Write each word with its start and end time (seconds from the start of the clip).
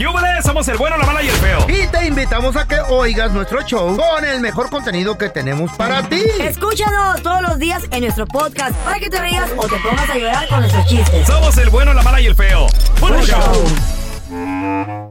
¡Yúbales! 0.00 0.44
Somos 0.44 0.66
el 0.68 0.78
bueno, 0.78 0.96
la 0.96 1.04
mala 1.04 1.22
y 1.22 1.28
el 1.28 1.34
feo. 1.36 1.66
Y 1.68 1.86
te 1.88 2.06
invitamos 2.06 2.56
a 2.56 2.66
que 2.66 2.80
oigas 2.88 3.32
nuestro 3.32 3.60
show 3.62 3.96
con 3.96 4.24
el 4.24 4.40
mejor 4.40 4.70
contenido 4.70 5.18
que 5.18 5.28
tenemos 5.28 5.70
para 5.72 6.02
ti. 6.08 6.22
Escúchanos 6.40 7.22
todos 7.22 7.42
los 7.42 7.58
días 7.58 7.82
en 7.90 8.00
nuestro 8.00 8.26
podcast 8.26 8.74
para 8.78 8.98
que 8.98 9.10
te 9.10 9.20
rías 9.20 9.50
o 9.56 9.66
te 9.68 9.76
pongas 9.76 10.08
a 10.08 10.16
llorar 10.16 10.48
con 10.48 10.60
nuestros 10.60 10.86
chistes. 10.86 11.26
Somos 11.26 11.56
el 11.58 11.68
bueno, 11.68 11.92
la 11.92 12.02
mala 12.02 12.20
y 12.20 12.26
el 12.26 12.34
feo. 12.34 12.66
¡Buen 12.98 13.22
show! 13.22 15.06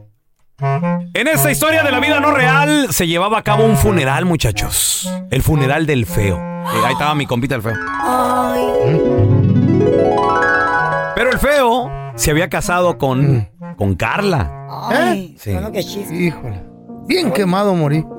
En 1.14 1.28
esta 1.28 1.52
historia 1.52 1.84
de 1.84 1.92
la 1.92 2.00
vida 2.00 2.20
no 2.20 2.32
real 2.32 2.88
se 2.92 3.08
llevaba 3.08 3.38
a 3.38 3.44
cabo 3.44 3.66
un 3.66 3.78
funeral, 3.78 4.26
muchachos. 4.26 5.08
El 5.30 5.44
funeral 5.44 5.86
del 5.86 6.06
feo. 6.06 6.38
Eh, 6.38 6.82
ahí 6.86 6.94
estaba 6.94 7.16
mi 7.16 7.26
compita 7.28 7.56
el 7.56 7.62
feo. 7.62 7.78
Pero 11.16 11.32
el 11.32 11.40
feo 11.40 11.92
se 12.16 12.32
había 12.32 12.50
casado 12.50 12.98
con, 12.98 13.50
con 13.80 13.96
Carla. 13.96 14.68
Ay, 14.70 15.36
Sí. 15.40 15.52
bueno, 15.54 15.72
qué 15.72 15.84
chiste. 15.84 16.14
Híjole. 16.14 16.62
Bien 17.08 17.32
quemado 17.32 17.74
morí. 17.74 18.06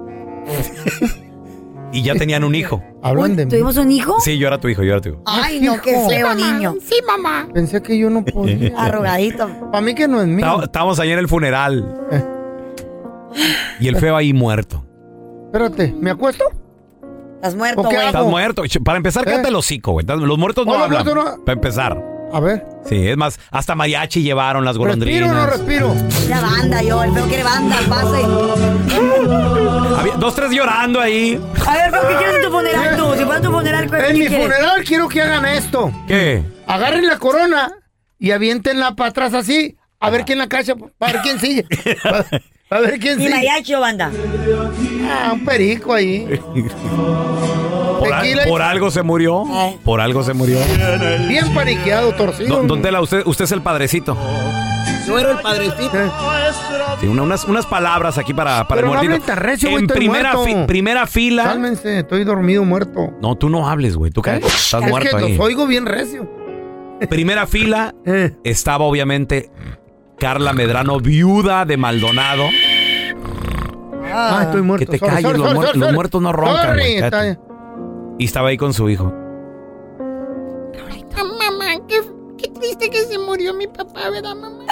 Y 1.93 2.03
ya 2.05 2.15
tenían 2.15 2.45
un 2.45 2.55
hijo. 2.55 2.81
Hablan 3.03 3.35
de 3.35 3.47
mí. 3.47 3.51
¿Tuvimos 3.51 3.77
un 3.77 3.91
hijo? 3.91 4.21
Sí, 4.21 4.39
yo 4.39 4.47
era 4.47 4.59
tu 4.61 4.69
hijo, 4.69 4.85
yo 4.85 4.93
era 4.93 5.01
tu 5.01 5.09
hijo. 5.09 5.23
Ay, 5.27 5.59
no, 5.61 5.81
qué 5.81 5.97
feo 6.09 6.35
niño. 6.37 6.77
Pensé 7.53 7.83
que 7.83 7.99
yo 7.99 8.09
no 8.11 8.25
podía. 8.25 8.73
Arrugadito. 8.79 9.49
Para 9.73 9.81
mí 9.85 9.93
que 9.97 10.07
no 10.07 10.21
es 10.21 10.29
mío. 10.29 10.47
Está- 10.47 10.65
Estábamos 10.67 11.01
ahí 11.01 11.11
en 11.11 11.19
el 11.19 11.27
funeral. 11.29 12.01
Y 13.81 13.89
el 13.89 13.97
feo 13.97 14.15
ahí 14.17 14.33
muerto. 14.33 14.85
Espérate, 15.47 15.93
¿me 16.01 16.11
acuesto? 16.11 16.45
Estás 17.37 17.55
muerto, 17.57 17.81
¿O 17.81 17.89
qué 17.89 17.95
güey. 17.97 18.07
Estás 18.07 18.27
muerto. 18.27 18.63
Para 18.85 18.97
empezar, 18.97 19.23
¿Eh? 19.27 19.31
cállate 19.31 19.49
el 19.49 19.55
hocico, 19.57 19.93
güey. 19.93 20.05
Los 20.07 20.39
muertos 20.39 20.67
no 20.67 20.73
Oh, 20.73 20.79
hablan. 20.79 21.05
Para 21.45 21.53
empezar. 21.53 22.05
A 22.33 22.41
ver. 22.41 22.65
Sí, 22.89 23.09
es 23.09 23.17
más, 23.17 23.39
hasta 23.51 23.75
mariachi 23.75 24.23
llevaron 24.23 24.65
las 24.65 24.77
¿Respiro 24.77 25.27
o 25.27 25.29
no 25.29 25.35
golondrinas. 25.35 25.51
respiro? 25.59 25.95
La 26.29 26.41
banda, 26.41 26.83
yo. 26.83 27.03
El 27.03 27.13
feo 27.13 27.27
quiere 27.27 27.43
banda, 27.45 27.77
pase. 27.89 28.25
Había 29.99 30.15
dos, 30.17 30.35
tres 30.35 30.51
llorando 30.51 31.01
ahí. 31.01 31.41
A 31.67 31.73
ver, 31.75 31.91
feo, 31.91 32.01
¿qué 32.09 32.15
quieres 32.17 32.37
en 32.37 32.43
tu 32.43 32.51
funeral 32.51 32.97
tú? 32.97 33.15
Si 33.19 33.25
fuera 33.25 33.41
tu 33.41 33.51
funeral, 33.51 33.91
¿qué 33.91 33.97
En 34.09 34.13
mi 34.19 34.27
quieres? 34.27 34.43
funeral 34.47 34.85
quiero 34.85 35.09
que 35.09 35.23
hagan 35.23 35.45
esto. 35.47 35.93
¿Qué? 36.07 36.43
Agarren 36.67 37.07
la 37.07 37.19
corona 37.19 37.73
y 38.19 38.31
aviéntenla 38.31 38.95
para 38.95 39.11
atrás 39.11 39.35
así. 39.35 39.77
A 39.99 40.09
ver 40.11 40.25
quién 40.25 40.39
la 40.39 40.49
cacha. 40.49 40.75
Para 40.99 41.15
ver 41.15 41.23
quién 41.23 41.39
sigue. 41.41 41.67
A 42.73 42.79
ver 42.81 42.99
quién 43.01 43.19
¿Y 43.21 43.25
sigue. 43.25 43.35
mariachi 43.35 43.75
o 43.75 43.81
banda? 43.81 44.11
Ah, 45.11 45.33
un 45.35 45.45
perico 45.45 45.93
ahí. 45.93 46.25
Por, 47.99 48.13
al- 48.15 48.23
Tequila 48.23 48.47
y- 48.47 48.49
por 48.49 48.63
algo 48.63 48.91
se 48.91 49.03
murió. 49.03 49.45
Eh. 49.53 49.79
Por 49.85 50.01
algo 50.01 50.23
se 50.23 50.33
murió. 50.33 50.59
Bien 51.29 51.53
paniqueado, 51.53 52.13
torcido. 52.15 52.63
Don 52.63 52.81
Tela, 52.81 53.01
usted, 53.03 53.23
usted 53.27 53.45
es 53.45 53.53
el 53.53 53.61
padrecito. 53.61 54.17
Yo 55.07 55.19
era 55.19 55.33
el 55.33 55.39
padrecito. 55.41 55.91
Sí, 57.01 57.07
una- 57.09 57.23
unas, 57.25 57.45
unas 57.45 57.67
palabras 57.67 58.17
aquí 58.17 58.33
para, 58.33 58.67
para 58.69 58.81
Pero 58.81 58.93
el 58.95 58.95
no 58.97 59.03
muertito. 59.05 59.27
tan 59.27 59.37
recio, 59.37 59.69
güey, 59.71 59.81
en 59.83 59.91
estoy 59.91 59.97
primera, 59.99 60.39
fi- 60.39 60.55
primera 60.67 61.07
fila. 61.07 61.45
Cálmense, 61.45 61.99
estoy 61.99 62.25
dormido, 62.25 62.65
muerto. 62.65 63.13
No, 63.21 63.37
tú 63.37 63.51
no 63.51 63.69
hables, 63.69 63.97
güey. 63.97 64.11
¿Tú 64.13 64.23
qué? 64.23 64.37
Estás 64.37 64.83
es 64.85 64.89
muerto 64.91 65.17
que 65.19 65.25
ahí. 65.25 65.37
los 65.37 65.45
oigo 65.47 65.67
bien 65.67 65.85
recio. 65.87 66.27
Primera 67.11 67.47
fila 67.47 67.95
Eh. 68.07 68.33
estaba 68.45 68.85
obviamente 68.87 69.51
Carla 70.21 70.53
Medrano, 70.53 71.01
viuda 71.01 71.65
de 71.65 71.77
Maldonado. 71.77 72.45
Ah, 74.13 74.41
estoy 74.45 74.61
muerto. 74.63 74.85
Que 74.87 74.93
te 74.93 74.99
Sorry, 74.99 75.11
calles, 75.23 75.23
sorry, 75.31 75.39
los, 75.39 75.47
sorry, 75.49 75.59
muer- 75.59 75.67
sorry, 75.67 75.79
los 75.79 75.87
sorry. 75.87 75.95
muertos 75.97 76.23
no 76.23 76.33
roncan. 76.33 76.75
Güey, 76.77 76.97
está. 76.99 77.39
Y 78.19 78.25
estaba 78.27 78.49
ahí 78.51 78.57
con 78.59 78.75
su 78.75 78.89
hijo. 78.91 79.13
Mamá, 81.17 81.87
qué, 81.89 82.01
qué 82.39 82.49
triste 82.49 82.91
que 82.91 83.03
se 83.05 83.19
murió 83.19 83.55
mi 83.55 83.67
papá, 83.67 84.11
¿verdad, 84.11 84.35
mamá? 84.35 84.65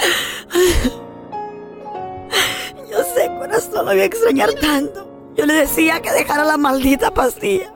Yo 2.89 2.97
sé, 3.15 3.27
corazón, 3.39 3.85
lo 3.85 3.91
voy 3.91 3.99
a 4.01 4.05
extrañar 4.05 4.53
tanto. 4.53 5.07
Yo 5.35 5.45
le 5.45 5.53
decía 5.53 5.99
que 6.01 6.11
dejara 6.11 6.43
la 6.43 6.57
maldita 6.57 7.11
pastilla. 7.13 7.71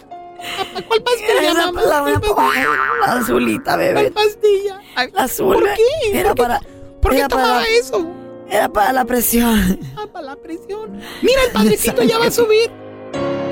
¿Cuál 0.88 1.02
pastilla, 1.04 1.52
Esa- 1.52 1.66
mamá? 1.72 1.82
la, 1.84 2.02
¿Cuál 2.02 2.22
pastilla? 2.22 2.68
la 3.06 3.14
azulita, 3.20 3.64
¿Cuál 3.76 3.78
bebé. 3.80 4.12
pastilla? 4.12 4.80
Ay, 4.96 5.10
La 5.14 5.24
azul. 5.24 5.56
¿Por 5.56 5.64
qué? 5.64 6.20
Era 6.20 6.30
¿Por 6.30 6.36
qué, 6.36 6.44
para. 6.44 6.62
¿Por 7.04 7.12
qué 7.12 7.18
era 7.20 7.30
para 7.30 7.42
tomaba 7.44 7.62
la- 7.62 7.68
eso? 7.68 8.08
Era 8.50 8.70
para 8.70 8.94
la 8.94 9.06
presión. 9.06 9.80
Ah, 9.96 10.06
para 10.12 10.26
la 10.28 10.36
presión. 10.36 11.00
Mira, 11.22 11.42
el 11.48 11.52
padrecito 11.52 12.04
ya 12.04 12.18
va 12.20 12.28
a 12.28 12.32
subir. 12.32 12.70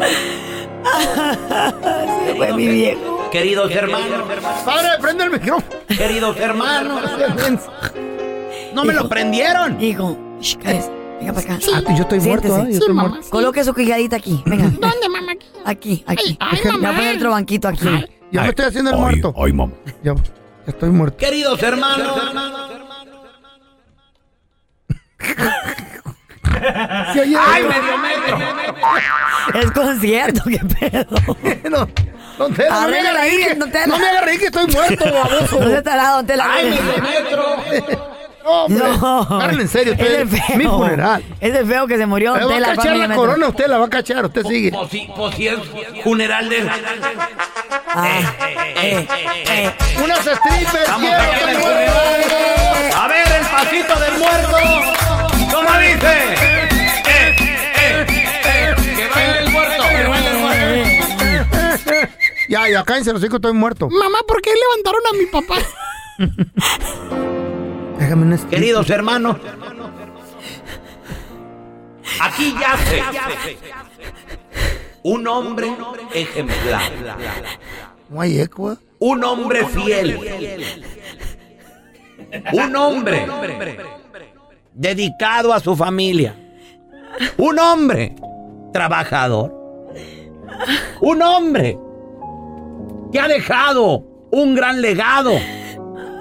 Se 2.26 2.36
fue 2.36 2.54
mi 2.54 2.68
viejo. 2.68 3.30
Queridos 3.32 3.72
hermanos, 3.72 4.24
Padre, 4.66 4.90
prende 5.00 5.24
el 5.24 5.32
micrófono. 5.32 5.66
queridos 5.88 6.38
hermanos. 6.38 7.02
No 8.74 8.84
me 8.84 8.94
lo 8.94 9.08
prendieron. 9.08 9.80
Hijo, 9.82 10.18
shh. 10.42 10.58
Venga 11.20 11.34
para 11.34 11.56
acá. 11.56 11.60
Ah, 11.74 11.82
yo 11.96 12.02
estoy 12.04 12.20
muerto, 12.20 12.48
Siéntese. 12.48 12.56
¿eh? 12.56 12.60
Yo 12.60 12.66
Sí, 12.66 12.72
estoy 12.74 12.88
mamá. 12.94 13.10
muerto. 13.10 13.26
sí. 13.26 13.32
Coloque 13.32 13.64
su 13.64 13.74
quijadita 13.74 14.16
aquí. 14.18 14.42
Venga. 14.46 14.64
¿Dónde, 14.80 15.10
mamá? 15.10 15.34
Aquí, 15.66 16.04
aquí. 16.08 16.38
Ay, 16.40 16.50
ay, 16.52 16.60
Me 16.66 16.72
voy 16.72 16.80
a 16.80 16.82
mamá. 16.82 16.98
poner 16.98 17.16
otro 17.18 17.32
banquito 17.32 17.68
aquí. 17.68 17.88
Ya 18.32 18.42
me 18.44 18.50
estoy 18.50 18.66
haciendo 18.66 18.92
el 18.92 18.98
muerto. 18.98 19.34
Ay, 19.38 19.54
mamá. 19.54 19.74
Ya, 20.04 20.14
ya 20.16 20.22
estoy 20.68 20.90
muerto. 20.90 21.18
Queridos 21.18 21.62
hermanos. 21.62 22.12
Sí, 27.14 27.20
oye, 27.20 27.36
¡Ay, 27.40 27.64
medio 27.64 27.98
metro! 27.98 28.40
Es 29.60 29.72
concierto, 29.72 30.42
qué 30.46 30.60
pedo. 30.60 31.06
no, 31.70 31.88
don 32.38 32.54
Tela, 32.54 32.82
no 32.82 32.88
me 32.90 33.00
ahí, 33.00 33.38
que- 33.38 33.56
don 33.56 33.72
Tela. 33.72 33.88
No 33.88 33.98
me 33.98 34.08
agarré 34.08 34.38
que 34.38 34.46
estoy 34.46 34.68
muerto, 34.68 35.06
baboso. 35.12 35.60
No 35.60 35.68
se 35.70 35.78
estará, 35.78 36.10
don 36.12 36.26
Tela. 36.26 36.48
¡Ay, 36.50 36.70
medio 36.70 37.02
metro! 37.02 38.12
No, 38.44 38.66
hombre. 38.66 38.84
No. 39.00 39.50
En 39.62 39.68
serio, 39.68 39.94
Es 39.94 40.00
usted. 40.00 40.26
de 40.26 40.38
feo. 40.38 40.58
Mi 40.58 40.66
funeral. 40.66 41.24
Es 41.40 41.54
de 41.54 41.66
feo 41.66 41.88
que 41.88 41.98
se 41.98 42.06
murió 42.06 42.36
Le 42.36 42.42
don 42.42 42.52
va 42.54 42.58
a 42.58 42.76
cachar 42.76 42.96
la 42.96 43.16
corona, 43.16 43.48
usted 43.48 43.68
la 43.68 43.78
va 43.78 43.86
a 43.86 43.90
cachar, 43.90 44.26
usted 44.26 44.44
sigue. 44.46 44.72
Pues 44.72 44.90
pues 45.16 45.36
es 45.40 46.04
funeral 46.04 46.50
de... 46.50 46.70
Ah, 47.94 48.22
eh, 48.82 49.08
eh. 49.50 49.72
Unas 50.04 50.20
strippers, 50.20 50.88
Vamos 50.88 51.12
a 51.12 51.18
ver 51.18 51.50
el 51.50 51.58
muera. 51.60 51.92
funeral. 51.92 52.92
A 52.96 53.08
ver 53.08 53.28
el 53.40 53.46
pasito 53.48 54.00
del 54.00 54.18
muerto. 54.18 54.58
¿Cómo 55.54 55.78
dice? 55.80 56.14
Eh, 57.06 57.36
eh, 57.38 58.06
eh, 58.06 58.76
que 58.96 59.08
baile 59.08 59.40
el 59.40 59.50
muerto. 59.52 59.84
Que 59.84 60.08
baile 60.08 60.30
el 60.30 60.38
muerto. 60.38 61.58
Ya, 62.50 62.70
ya, 62.70 62.84
cállense 62.84 63.12
los 63.14 63.24
hijos, 63.24 63.36
estoy 63.36 63.54
muerto. 63.54 63.90
Mamá, 63.90 64.20
¿por 64.28 64.42
qué 64.42 64.52
levantaron 64.54 65.02
a 65.10 65.14
mi 65.18 65.26
papá? 65.26 65.56
Déjame 68.02 68.26
un. 68.26 68.46
Queridos 68.50 68.90
hermanos, 68.90 69.38
aquí 72.20 72.56
yace 72.60 73.04
un 75.04 75.28
hombre 75.28 75.72
ejemplar, 76.12 76.82
No 78.10 78.22
hay 78.22 78.42
eco, 78.42 78.72
¿eh? 78.72 78.76
un 78.98 79.24
hombre 79.24 79.68
fiel, 79.68 80.20
un 82.52 82.76
hombre 82.76 83.28
dedicado 84.74 85.54
a 85.54 85.60
su 85.60 85.76
familia, 85.76 86.36
un 87.38 87.60
hombre 87.60 88.16
trabajador, 88.74 89.54
un 91.02 91.22
hombre 91.22 91.78
que 93.12 93.20
ha 93.20 93.28
dejado 93.28 94.04
un 94.32 94.56
gran 94.56 94.82
legado 94.82 95.34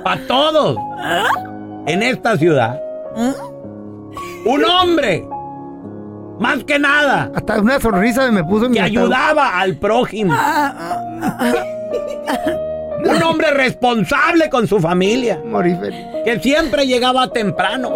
para 0.05 0.27
todos 0.27 0.77
en 1.87 2.03
esta 2.03 2.37
ciudad. 2.37 2.81
Un 4.45 4.65
hombre, 4.65 5.27
más 6.39 6.65
que 6.65 6.79
nada, 6.79 7.31
Hasta 7.35 7.61
una 7.61 7.79
sonrisa 7.81 8.31
me 8.31 8.43
puso 8.45 8.67
en 8.67 8.73
mi 8.73 8.79
que 8.79 8.83
ayudaba 8.83 9.59
al 9.61 9.77
prójimo. 9.77 10.35
Un 13.05 13.23
hombre 13.23 13.51
responsable 13.53 14.49
con 14.51 14.67
su 14.67 14.79
familia, 14.79 15.43
que 16.25 16.39
siempre 16.41 16.87
llegaba 16.87 17.29
temprano. 17.29 17.91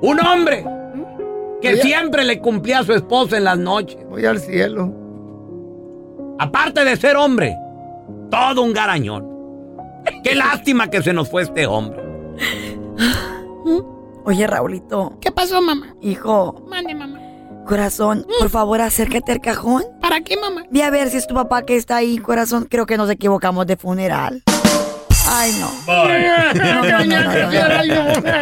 Un 0.00 0.20
hombre 0.20 0.64
que 1.60 1.76
siempre 1.76 2.24
le 2.24 2.40
cumplía 2.40 2.80
a 2.80 2.84
su 2.84 2.92
esposa 2.92 3.36
en 3.36 3.44
las 3.44 3.56
noches. 3.56 3.98
Voy 4.08 4.26
al 4.26 4.40
cielo. 4.40 4.92
Aparte 6.38 6.84
de 6.84 6.96
ser 6.96 7.16
hombre, 7.16 7.56
todo 8.30 8.62
un 8.62 8.72
garañón. 8.72 9.31
Qué 10.24 10.34
lástima 10.34 10.88
que 10.88 11.02
se 11.02 11.12
nos 11.12 11.28
fue 11.30 11.42
este 11.42 11.66
hombre. 11.66 12.00
Oye, 14.24 14.46
Raulito, 14.46 15.18
¿Qué 15.20 15.32
pasó, 15.32 15.60
mamá? 15.60 15.94
hijo, 16.00 16.64
Mande, 16.68 16.94
mamá. 16.94 17.18
corazón, 17.66 18.24
por 18.38 18.50
favor, 18.50 18.80
acércate 18.80 19.32
al 19.32 19.40
cajón. 19.40 19.82
¿Para 20.00 20.20
qué, 20.20 20.36
mamá? 20.36 20.62
Ve 20.70 20.84
a 20.84 20.90
ver 20.90 21.10
si 21.10 21.16
es 21.16 21.26
tu 21.26 21.34
papá 21.34 21.62
que 21.62 21.74
está 21.76 21.96
ahí, 21.96 22.18
corazón. 22.18 22.66
Creo 22.70 22.86
que 22.86 22.96
nos 22.96 23.10
equivocamos 23.10 23.66
de 23.66 23.76
funeral. 23.76 24.42
Ay, 25.28 25.52
no. 25.58 25.70
No, 25.86 26.04
no, 26.08 26.54
no, 26.54 26.82
no, 26.82 27.04
no, 27.04 27.04
no. 27.04 27.32
No, 27.32 27.68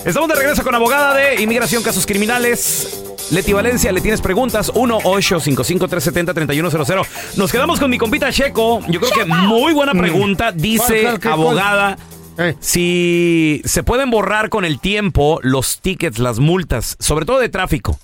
Estamos 0.05 0.29
de 0.29 0.34
regreso 0.34 0.62
con 0.64 0.75
abogada 0.75 1.14
de 1.14 1.43
Inmigración 1.43 1.82
Casos 1.82 2.06
Criminales. 2.06 3.05
Leti 3.31 3.53
Valencia, 3.53 3.93
le 3.93 4.01
tienes 4.01 4.23
preguntas 4.23 4.73
1-855-370-3100. 4.73 7.07
Nos 7.37 7.53
quedamos 7.53 7.79
con 7.79 7.91
mi 7.91 7.99
compita 7.99 8.33
Checo. 8.33 8.81
Yo 8.89 9.01
creo 9.01 9.13
que 9.13 9.27
muy 9.27 9.75
buena 9.75 9.93
pregunta. 9.93 10.45
¿Cuál, 10.47 10.57
Dice 10.57 11.03
cuál, 11.03 11.21
qué, 11.21 11.29
abogada 11.29 11.99
Eh. 12.39 12.57
si 12.61 13.61
se 13.65 13.83
pueden 13.83 14.11
borrar 14.11 14.49
con 14.49 14.65
el 14.65 14.81
tiempo 14.81 15.41
los 15.43 15.81
tickets, 15.81 16.19
las 16.19 16.39
multas, 16.39 16.97
sobre 17.01 17.27
todo 17.27 17.39
de 17.39 17.51
tráfico. 17.51 17.99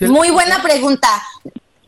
Muy 0.00 0.30
buena 0.30 0.62
pregunta. 0.62 1.08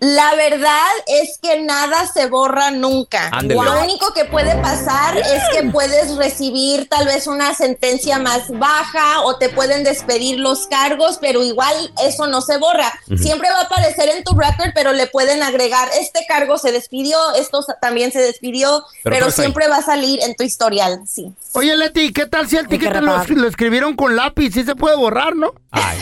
La 0.04 0.34
verdad 0.34 0.90
es 1.06 1.38
que 1.38 1.62
nada 1.62 2.06
se 2.06 2.26
borra 2.26 2.70
nunca. 2.70 3.30
Lo 3.42 3.80
único 3.80 4.12
que 4.12 4.26
puede 4.26 4.54
pasar 4.60 5.16
es 5.16 5.42
que 5.50 5.70
puedes 5.70 6.14
recibir 6.16 6.90
tal 6.90 7.06
vez 7.06 7.26
una 7.26 7.54
sentencia 7.54 8.18
más 8.18 8.50
baja 8.50 9.22
o 9.22 9.36
te 9.36 9.48
pueden 9.48 9.82
despedir 9.82 10.38
los 10.38 10.66
cargos, 10.66 11.16
pero 11.22 11.42
igual 11.42 11.90
eso 12.02 12.26
no 12.26 12.42
se 12.42 12.58
borra. 12.58 12.92
Siempre 13.16 13.48
va 13.50 13.60
a 13.60 13.62
aparecer 13.62 14.10
en 14.10 14.24
tu 14.24 14.34
record, 14.38 14.72
pero 14.74 14.92
le 14.92 15.06
pueden 15.06 15.42
agregar, 15.42 15.88
este 15.98 16.26
cargo 16.28 16.58
se 16.58 16.70
despidió, 16.70 17.16
esto 17.36 17.64
también 17.80 18.12
se 18.12 18.20
despidió, 18.20 18.84
Pero 19.04 19.26
ahí. 19.26 19.32
siempre 19.32 19.68
va 19.68 19.78
a 19.78 19.82
salir 19.82 20.20
en 20.22 20.34
tu 20.36 20.44
historial, 20.44 21.00
sí. 21.06 21.32
Oye, 21.52 21.74
Leti, 21.76 22.12
¿qué 22.12 22.26
tal 22.26 22.46
si 22.46 22.58
el 22.58 22.68
ticket 22.68 22.94
lo, 22.96 23.22
escribieron 23.46 23.96
con 23.96 24.16
lápiz? 24.16 24.52
¿Sí 24.52 24.64
se 24.64 24.76
puede 24.76 24.96
borrar, 24.96 25.34
no? 25.34 25.54
Ay, 25.70 25.98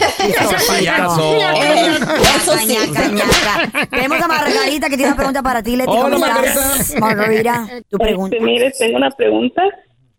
payaso. 0.67 1.35
Eh, 1.35 1.99
eso 2.37 2.59
sí. 2.59 2.77
Cañaca, 2.93 3.09
ñaca. 3.09 3.89
Tenemos 3.93 4.21
a 4.23 4.29
Margarita 4.29 4.89
que 4.89 4.97
tiene 4.97 5.09
una 5.13 5.17
pregunta 5.17 5.43
para 5.43 5.63
ti, 5.63 5.77
Leti. 5.77 5.91
Hola, 5.91 6.17
¿Cómo 6.17 6.27
estás? 6.27 6.95
Margarita, 6.99 7.67
tu 7.91 7.99
pregunta. 7.99 8.37
Este, 8.37 8.45
mire, 8.47 8.71
tengo 8.79 8.97
una 8.97 9.11
pregunta. 9.11 9.63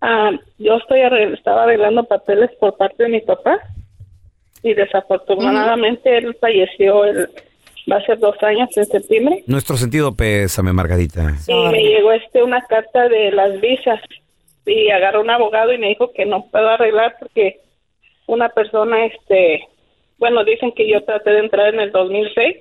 Ah, 0.02 0.32
yo 0.60 0.76
estoy 0.78 1.00
arregl- 1.02 1.34
estaba 1.38 1.64
arreglando 1.64 2.04
papeles 2.04 2.52
por 2.60 2.76
parte 2.78 3.04
de 3.04 3.10
mi 3.10 3.22
papá 3.22 3.58
y 4.62 4.74
desafortunadamente 4.74 6.18
él 6.18 6.36
falleció 6.40 7.06
el, 7.06 7.30
va 7.92 7.98
a 7.98 8.06
ser 8.06 8.20
dos 8.20 8.36
años 8.44 8.70
en 8.78 8.86
septiembre 8.86 9.44
Nuestro 9.48 9.78
sentido 9.78 10.14
pésame, 10.16 10.72
Margarita. 10.74 11.34
y 11.48 11.54
me 11.70 11.82
llegó 11.84 12.12
este 12.14 12.44
una 12.44 12.62
carta 12.66 13.08
de 13.10 13.32
las 13.32 13.60
visas 13.62 14.00
y 14.66 14.90
agarró 14.90 15.22
un 15.22 15.30
abogado 15.30 15.74
y 15.74 15.78
me 15.78 15.88
dijo 15.90 16.12
que 16.14 16.26
no 16.26 16.46
puedo 16.52 16.68
arreglar 16.70 17.16
porque 17.20 17.60
una 18.28 18.50
persona 18.50 19.06
este 19.06 19.68
bueno 20.18 20.44
dicen 20.46 20.72
que 20.74 20.90
yo 20.90 21.04
traté 21.04 21.32
de 21.32 21.40
entrar 21.40 21.74
en 21.74 21.80
el 21.82 21.92
2006 21.92 22.58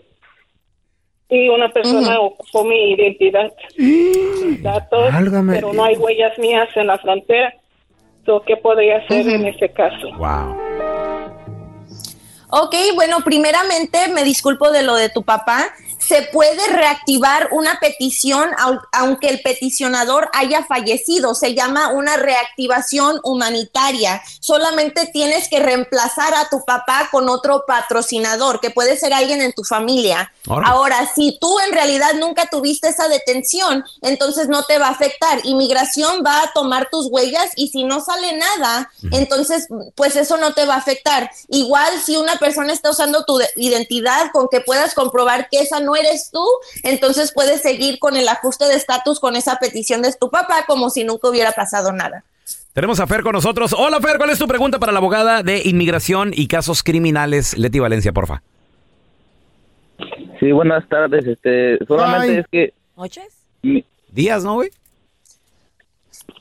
y 1.33 1.49
una 1.49 1.69
persona 1.71 2.21
ocupó 2.21 2.63
mi 2.65 2.93
identidad 2.93 3.53
mis 3.77 4.63
datos 4.63 5.13
Válgame 5.13 5.55
pero 5.55 5.73
no 5.73 5.83
hay 5.83 5.97
huellas 5.97 6.39
mías 6.39 6.69
en 6.77 6.87
la 6.87 6.99
frontera 6.99 7.55
So, 8.25 8.43
¿qué 8.47 8.57
podría 8.57 8.99
hacer 8.99 9.29
en 9.29 9.47
ese 9.47 9.69
caso? 9.71 10.13
Wow. 10.17 10.57
Ok, 12.51 12.75
bueno, 12.95 13.19
primeramente 13.25 14.09
me 14.15 14.23
disculpo 14.23 14.71
de 14.71 14.83
lo 14.83 14.95
de 14.95 15.09
tu 15.09 15.23
papá. 15.23 15.75
Se 16.13 16.25
puede 16.25 16.67
reactivar 16.67 17.49
una 17.53 17.79
petición 17.81 18.51
au- 18.59 18.83
aunque 18.93 19.29
el 19.29 19.41
peticionador 19.41 20.29
haya 20.35 20.63
fallecido. 20.63 21.35
Se 21.35 21.55
llama 21.55 21.89
una 21.89 22.19
reactivación 22.19 23.19
humanitaria. 23.25 24.23
Solamente 24.41 25.07
tienes 25.07 25.49
que 25.49 25.59
reemplazar 25.61 26.35
a 26.35 26.51
tu 26.51 26.67
papá 26.67 27.09
con 27.11 27.31
otro 27.31 27.65
patrocinador, 27.67 28.61
que 28.61 28.69
puede 28.69 28.99
ser 28.99 29.15
alguien 29.15 29.41
en 29.41 29.55
tu 29.55 29.65
familia. 29.65 30.31
Órale. 30.47 30.67
Ahora, 30.71 31.11
si 31.15 31.39
tú 31.41 31.59
en 31.61 31.73
realidad 31.73 32.13
nunca 32.21 32.47
tuviste 32.51 32.89
esa 32.89 33.09
detención, 33.09 33.83
entonces 34.03 34.49
no 34.49 34.65
te 34.65 34.77
va 34.79 34.89
a 34.89 34.91
afectar. 34.91 35.39
Inmigración 35.45 36.23
va 36.27 36.43
a 36.43 36.53
tomar 36.53 36.89
tus 36.91 37.07
huellas 37.11 37.49
y 37.57 37.69
si 37.69 37.85
no 37.85 38.05
sale 38.05 38.37
nada, 38.37 38.91
entonces 39.13 39.67
pues 39.95 40.17
eso 40.17 40.37
no 40.37 40.53
te 40.53 40.67
va 40.67 40.75
a 40.75 40.79
afectar. 40.79 41.31
Igual 41.49 42.01
si 42.05 42.17
una 42.17 42.37
persona 42.37 42.75
está 42.75 42.91
usando 42.91 43.25
tu 43.25 43.39
de- 43.39 43.49
identidad 43.57 44.31
con 44.33 44.49
que 44.51 44.61
puedas 44.61 44.93
comprobar 44.95 45.49
que 45.49 45.61
esa 45.61 45.81
no 45.81 45.97
eres 46.07 46.31
tú, 46.33 46.45
entonces 46.83 47.33
puedes 47.35 47.63
seguir 47.63 47.99
con 47.99 48.17
el 48.17 48.29
ajuste 48.29 48.65
de 48.67 48.75
estatus 48.75 49.19
con 49.21 49.37
esa 49.37 49.57
petición 49.57 50.03
de 50.03 50.13
tu 50.13 50.31
papá 50.31 50.65
como 50.67 50.91
si 50.91 51.05
nunca 51.05 51.29
hubiera 51.29 51.53
pasado 51.53 51.93
nada. 51.93 52.25
Tenemos 52.73 53.01
a 53.01 53.07
Fer 53.07 53.23
con 53.23 53.33
nosotros. 53.33 53.75
Hola, 53.77 54.01
Fer, 54.01 54.17
¿cuál 54.17 54.31
es 54.31 54.39
tu 54.39 54.47
pregunta 54.49 54.79
para 54.79 54.93
la 54.93 54.99
abogada 54.99 55.43
de 55.43 55.63
Inmigración 55.65 56.33
y 56.35 56.47
Casos 56.49 56.83
Criminales, 56.83 57.57
Leti 57.59 57.79
Valencia, 57.79 58.13
porfa? 58.13 58.43
Sí, 60.41 60.51
buenas 60.53 60.89
tardes. 60.89 61.27
Este, 61.27 61.79
solamente 61.87 62.33
Ay. 62.33 62.39
es 62.39 62.47
que. 62.51 62.75
¿Noches? 62.97 63.29
mi- 63.63 63.85
Días, 64.11 64.43
¿no, 64.45 64.55
güey? 64.55 64.71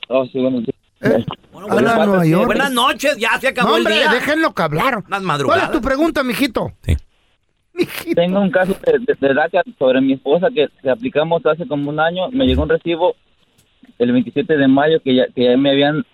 oh, 0.08 0.24
sí, 0.26 0.38
bueno, 0.40 0.60
sí. 0.64 0.74
Eh, 1.02 1.24
Bueno, 1.52 1.68
buenas. 1.68 2.46
Buenas 2.46 2.70
noches, 2.72 3.16
ya 3.18 3.38
se 3.40 3.48
acabó 3.48 3.70
No, 3.70 3.76
el 3.76 3.82
hombre, 3.82 3.94
día. 3.98 4.10
déjenlo 4.12 4.54
que 4.54 4.62
hablar. 4.62 5.02
Unas 5.06 5.42
¿Cuál 5.42 5.60
es 5.62 5.70
tu 5.70 5.80
pregunta, 5.80 6.22
mijito? 6.22 6.72
Sí. 6.84 6.96
Tengo 8.14 8.40
un 8.40 8.50
caso 8.50 8.76
de, 8.84 9.16
de, 9.18 9.34
DACA 9.34 9.62
sobre 9.78 10.00
mi 10.00 10.14
esposa 10.14 10.48
que, 10.54 10.68
que 10.82 10.90
aplicamos 10.90 11.44
hace 11.46 11.66
como 11.66 11.90
un 11.90 12.00
año. 12.00 12.30
Me 12.30 12.46
llegó 12.46 12.62
un 12.62 12.68
recibo 12.68 13.14
el 13.98 14.12
27 14.12 14.56
de 14.56 14.68
mayo 14.68 15.00
que 15.00 15.14
ya, 15.14 15.26
que 15.28 15.44
ya 15.44 15.56
me 15.56 15.70
habían 15.70 16.04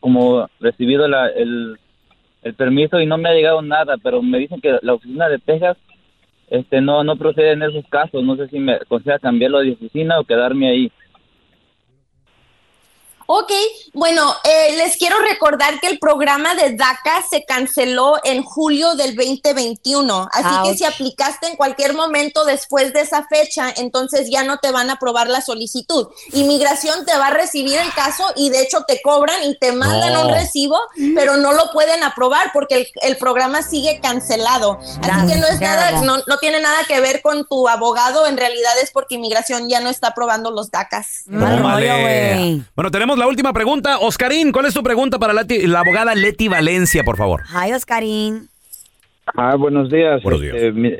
como 0.00 0.48
recibido 0.60 1.08
la, 1.08 1.28
el, 1.28 1.78
el 2.42 2.54
permiso 2.54 3.00
y 3.00 3.06
no 3.06 3.18
me 3.18 3.28
ha 3.28 3.34
llegado 3.34 3.62
nada, 3.62 3.96
pero 4.02 4.22
me 4.22 4.38
dicen 4.38 4.60
que 4.60 4.78
la 4.82 4.94
oficina 4.94 5.28
de 5.28 5.38
Texas 5.38 5.76
este 6.52 6.82
no 6.82 7.02
no 7.02 7.16
procede 7.16 7.52
en 7.52 7.62
esos 7.62 7.86
casos. 7.88 8.22
No 8.22 8.36
sé 8.36 8.48
si 8.48 8.58
me 8.58 8.74
aconseja 8.74 9.18
cambiarlo 9.18 9.60
de 9.60 9.72
oficina 9.72 10.20
o 10.20 10.24
quedarme 10.24 10.68
ahí. 10.68 10.92
Ok, 13.26 13.52
bueno, 13.94 14.34
eh, 14.44 14.76
les 14.76 14.96
quiero 14.96 15.18
recordar 15.20 15.80
que 15.80 15.86
el 15.88 15.98
programa 15.98 16.54
de 16.54 16.74
DACA 16.76 17.22
se 17.28 17.44
canceló 17.44 18.16
en 18.24 18.42
julio 18.42 18.94
del 18.94 19.14
2021, 19.16 20.28
así 20.32 20.48
Ouch. 20.48 20.68
que 20.70 20.78
si 20.78 20.84
aplicaste 20.84 21.46
en 21.48 21.56
cualquier 21.56 21.94
momento 21.94 22.44
después 22.44 22.92
de 22.92 23.00
esa 23.00 23.26
fecha, 23.26 23.72
entonces 23.76 24.28
ya 24.30 24.42
no 24.44 24.58
te 24.58 24.70
van 24.70 24.90
a 24.90 24.94
aprobar 24.94 25.28
la 25.28 25.40
solicitud. 25.40 26.08
Inmigración 26.32 27.04
te 27.06 27.16
va 27.16 27.28
a 27.28 27.30
recibir 27.30 27.78
el 27.78 27.92
caso 27.94 28.24
y 28.36 28.50
de 28.50 28.62
hecho 28.62 28.84
te 28.86 29.00
cobran 29.02 29.42
y 29.44 29.56
te 29.58 29.72
mandan 29.72 30.12
No. 30.12 30.26
un 30.26 30.34
recibo, 30.34 30.78
pero 31.14 31.36
no 31.36 31.52
lo 31.52 31.70
pueden 31.72 32.02
aprobar 32.02 32.50
porque 32.52 32.74
el, 32.76 32.86
el 33.02 33.16
programa 33.16 33.62
sigue 33.62 34.00
cancelado. 34.02 34.78
Así 34.80 35.00
That's 35.00 35.32
que 35.32 35.38
no 35.38 35.46
es 35.46 35.60
nada, 35.60 35.92
no, 36.02 36.18
no 36.26 36.36
tiene 36.38 36.60
nada 36.60 36.78
que 36.86 37.00
ver 37.00 37.22
con 37.22 37.46
tu 37.46 37.68
abogado, 37.68 38.26
en 38.26 38.36
realidad 38.36 38.72
es 38.82 38.90
porque 38.90 39.14
Inmigración 39.14 39.68
ya 39.68 39.80
no 39.80 39.88
está 39.90 40.08
aprobando 40.08 40.50
los 40.50 40.70
DACAs. 40.70 41.24
Güey. 41.26 42.62
Bueno, 42.74 42.90
tenemos 42.90 43.11
la 43.18 43.26
última 43.26 43.52
pregunta. 43.52 43.98
Oscarín, 43.98 44.52
¿cuál 44.52 44.66
es 44.66 44.74
tu 44.74 44.82
pregunta 44.82 45.18
para 45.18 45.32
la 45.32 45.44
abogada 45.80 46.14
Leti 46.14 46.48
Valencia, 46.48 47.02
por 47.04 47.16
favor? 47.16 47.42
Hi, 47.52 47.72
Oscarín. 47.72 48.48
Ah, 49.36 49.54
buenos 49.56 49.90
días. 49.90 50.22
Buenos 50.22 50.40
días. 50.40 50.54
Este, 50.54 50.98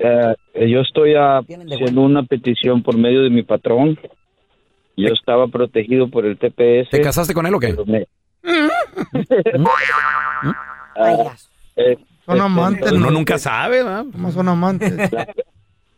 eh, 0.55 0.71
yo 0.71 0.81
estoy 0.81 1.15
ah, 1.15 1.39
haciendo 1.39 2.01
una 2.03 2.23
petición 2.23 2.83
por 2.83 2.97
medio 2.97 3.23
de 3.23 3.31
mi 3.31 3.43
patrón. 3.43 3.99
Yo 4.97 5.09
estaba 5.09 5.49
protegido 5.49 6.09
por 6.09 6.25
el 6.27 6.39
TPS. 6.39 6.91
¿Te 6.91 7.01
casaste 7.01 7.35
con 7.35 7.47
él 7.47 7.55
o 7.55 7.59
qué? 7.61 7.75
me- 7.87 8.07
Vaya. 10.97 11.35
eh, 11.77 11.97
Son 12.27 12.37
este, 12.37 12.45
amantes, 12.47 12.93
Uno 12.93 13.11
nunca 13.11 13.39
sabe, 13.39 13.83
¿verdad? 13.83 14.05
¿Cómo 14.13 14.31
son 14.31 14.49
amantes? 14.49 14.93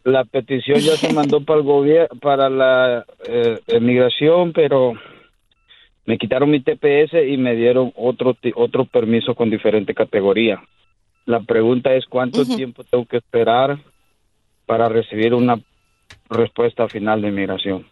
La 0.05 0.23
petición 0.25 0.79
ya 0.81 0.97
se 0.99 1.11
mandó 1.15 1.43
para 1.43 1.61
el 1.61 1.65
gobierno, 1.65 2.09
para 2.21 2.51
la 2.51 3.07
eh, 3.27 3.59
migración, 3.81 4.53
pero 4.53 4.93
me 6.07 6.19
quitaron 6.19 6.51
mi 6.51 6.61
TPS 6.61 7.15
y 7.27 7.37
me 7.37 7.55
dieron 7.55 7.93
otro 7.97 8.37
otro 8.55 8.85
permiso 8.85 9.35
con 9.35 9.51
diferente 9.51 9.95
categoría. 9.95 10.63
La 11.27 11.41
pregunta 11.41 11.95
es 11.95 12.05
cuánto 12.07 12.45
tiempo 12.45 12.85
tengo 12.85 13.07
que 13.07 13.17
esperar 13.17 13.79
para 14.67 14.89
recibir 14.89 15.35
una 15.35 15.59
respuesta 16.29 16.89
final 16.89 17.23
de 17.23 17.31
migración. 17.31 17.87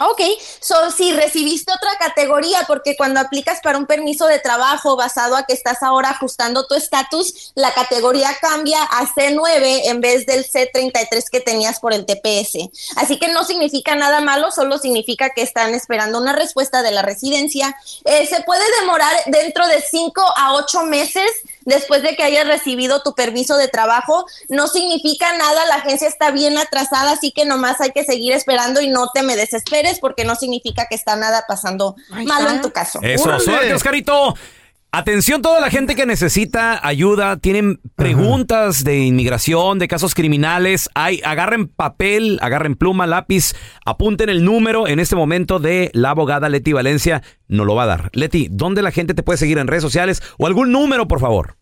Ok, 0.00 0.20
so, 0.60 0.92
si 0.92 1.12
recibiste 1.12 1.72
otra 1.72 1.90
categoría, 1.98 2.60
porque 2.68 2.96
cuando 2.96 3.18
aplicas 3.18 3.58
para 3.60 3.78
un 3.78 3.86
permiso 3.86 4.26
de 4.26 4.38
trabajo 4.38 4.94
basado 4.94 5.34
a 5.34 5.42
que 5.42 5.52
estás 5.52 5.82
ahora 5.82 6.10
ajustando 6.10 6.68
tu 6.68 6.76
estatus, 6.76 7.50
la 7.56 7.74
categoría 7.74 8.30
cambia 8.40 8.80
a 8.80 9.06
C9 9.12 9.86
en 9.86 10.00
vez 10.00 10.24
del 10.24 10.46
C33 10.48 11.24
que 11.32 11.40
tenías 11.40 11.80
por 11.80 11.92
el 11.92 12.06
TPS. 12.06 12.68
Así 12.94 13.18
que 13.18 13.32
no 13.32 13.42
significa 13.42 13.96
nada 13.96 14.20
malo, 14.20 14.52
solo 14.52 14.78
significa 14.78 15.30
que 15.30 15.42
están 15.42 15.74
esperando 15.74 16.18
una 16.20 16.32
respuesta 16.32 16.82
de 16.82 16.92
la 16.92 17.02
residencia. 17.02 17.76
Eh, 18.04 18.24
se 18.28 18.40
puede 18.42 18.64
demorar 18.80 19.12
dentro 19.26 19.66
de 19.66 19.82
5 19.82 20.22
a 20.36 20.54
8 20.54 20.84
meses 20.84 21.28
después 21.68 22.02
de 22.02 22.16
que 22.16 22.24
hayas 22.24 22.46
recibido 22.46 23.02
tu 23.02 23.14
permiso 23.14 23.56
de 23.56 23.68
trabajo. 23.68 24.26
No 24.48 24.66
significa 24.66 25.36
nada, 25.36 25.66
la 25.66 25.76
agencia 25.76 26.08
está 26.08 26.30
bien 26.30 26.58
atrasada, 26.58 27.12
así 27.12 27.30
que 27.30 27.44
nomás 27.44 27.80
hay 27.80 27.92
que 27.92 28.04
seguir 28.04 28.32
esperando 28.32 28.80
y 28.80 28.88
no 28.88 29.10
te 29.12 29.22
me 29.22 29.36
desesperes 29.36 30.00
porque 30.00 30.24
no 30.24 30.34
significa 30.34 30.86
que 30.88 30.94
está 30.94 31.14
nada 31.16 31.44
pasando 31.46 31.94
malo 32.08 32.50
en 32.50 32.60
tu 32.62 32.72
caso. 32.72 32.98
Eso, 33.02 33.38
suerte, 33.38 33.74
Oscarito. 33.74 34.34
Atención 34.90 35.42
toda 35.42 35.60
la 35.60 35.68
gente 35.68 35.94
que 35.94 36.06
necesita 36.06 36.80
ayuda, 36.86 37.36
tienen 37.36 37.78
preguntas 37.94 38.84
de 38.84 39.00
inmigración, 39.00 39.78
de 39.78 39.86
casos 39.86 40.14
criminales, 40.14 40.88
hay, 40.94 41.20
agarren 41.26 41.68
papel, 41.68 42.38
agarren 42.40 42.74
pluma, 42.74 43.06
lápiz, 43.06 43.54
apunten 43.84 44.30
el 44.30 44.46
número 44.46 44.88
en 44.88 44.98
este 44.98 45.14
momento 45.14 45.58
de 45.58 45.90
la 45.92 46.10
abogada 46.10 46.48
Leti 46.48 46.72
Valencia, 46.72 47.22
no 47.48 47.66
lo 47.66 47.74
va 47.74 47.82
a 47.82 47.86
dar. 47.86 48.10
Leti, 48.14 48.48
¿dónde 48.50 48.80
la 48.80 48.90
gente 48.90 49.12
te 49.12 49.22
puede 49.22 49.36
seguir 49.36 49.58
en 49.58 49.66
redes 49.66 49.82
sociales 49.82 50.22
o 50.38 50.46
algún 50.46 50.72
número, 50.72 51.06
por 51.06 51.20
favor? 51.20 51.58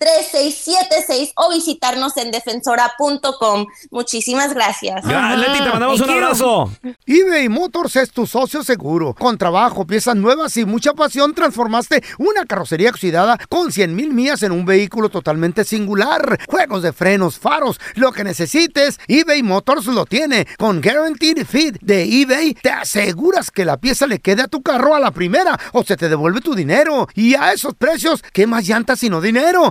1-800-333-3676 0.00 1.32
o 1.36 1.50
visitarnos 1.52 2.16
en 2.16 2.30
defensora.com. 2.30 3.66
Muchísimas 3.90 4.54
gracias. 4.54 5.04
Gra- 5.04 5.36
Leti, 5.36 5.58
te 5.62 5.68
mandamos 5.70 6.00
un 6.00 6.10
abrazo. 6.10 6.70
eBay 7.06 7.48
Motors 7.48 7.96
es 7.96 8.10
tu 8.10 8.26
socio 8.26 8.62
seguro. 8.64 9.14
Con 9.14 9.38
trabajo, 9.38 9.86
piezas 9.86 10.16
nuevas 10.16 10.56
y 10.56 10.64
mucha 10.64 10.92
pasión, 10.94 11.34
transformaste 11.34 12.02
una 12.18 12.44
carrocería 12.46 12.90
oxidada 12.90 13.38
con 13.48 13.72
100 13.72 13.94
mil 13.94 14.12
millas 14.12 14.42
en 14.42 14.52
un 14.52 14.64
vehículo 14.64 15.08
totalmente 15.08 15.64
singular. 15.64 16.40
Juegos 16.48 16.82
de 16.82 16.92
frenos, 16.92 17.38
faros, 17.38 17.80
lo 17.94 18.12
que 18.12 18.24
necesites, 18.24 18.98
eBay 19.08 19.42
Motors 19.42 19.86
lo 19.86 20.06
tiene. 20.06 20.46
Con 20.58 20.80
Guaranteed 20.80 21.46
Fit 21.46 21.76
de 21.80 22.02
eBay, 22.22 22.54
te 22.54 22.70
aseguras 22.70 23.50
que 23.50 23.64
la 23.64 23.76
pieza 23.78 24.06
le 24.06 24.18
quede 24.20 24.42
a 24.42 24.48
tu 24.48 24.62
carro 24.62 24.94
a 24.94 25.00
la 25.00 25.10
primera 25.10 25.58
o 25.72 25.82
se 25.84 25.96
te 25.96 26.08
devuelve 26.08 26.40
tu 26.40 26.54
dinero. 26.54 27.08
Y 27.14 27.34
a 27.34 27.52
esos 27.52 27.74
precios, 27.74 28.22
¿qué 28.32 28.46
más 28.46 28.66
llantas 28.66 28.98
sino 29.00 29.20
dinero? 29.20 29.70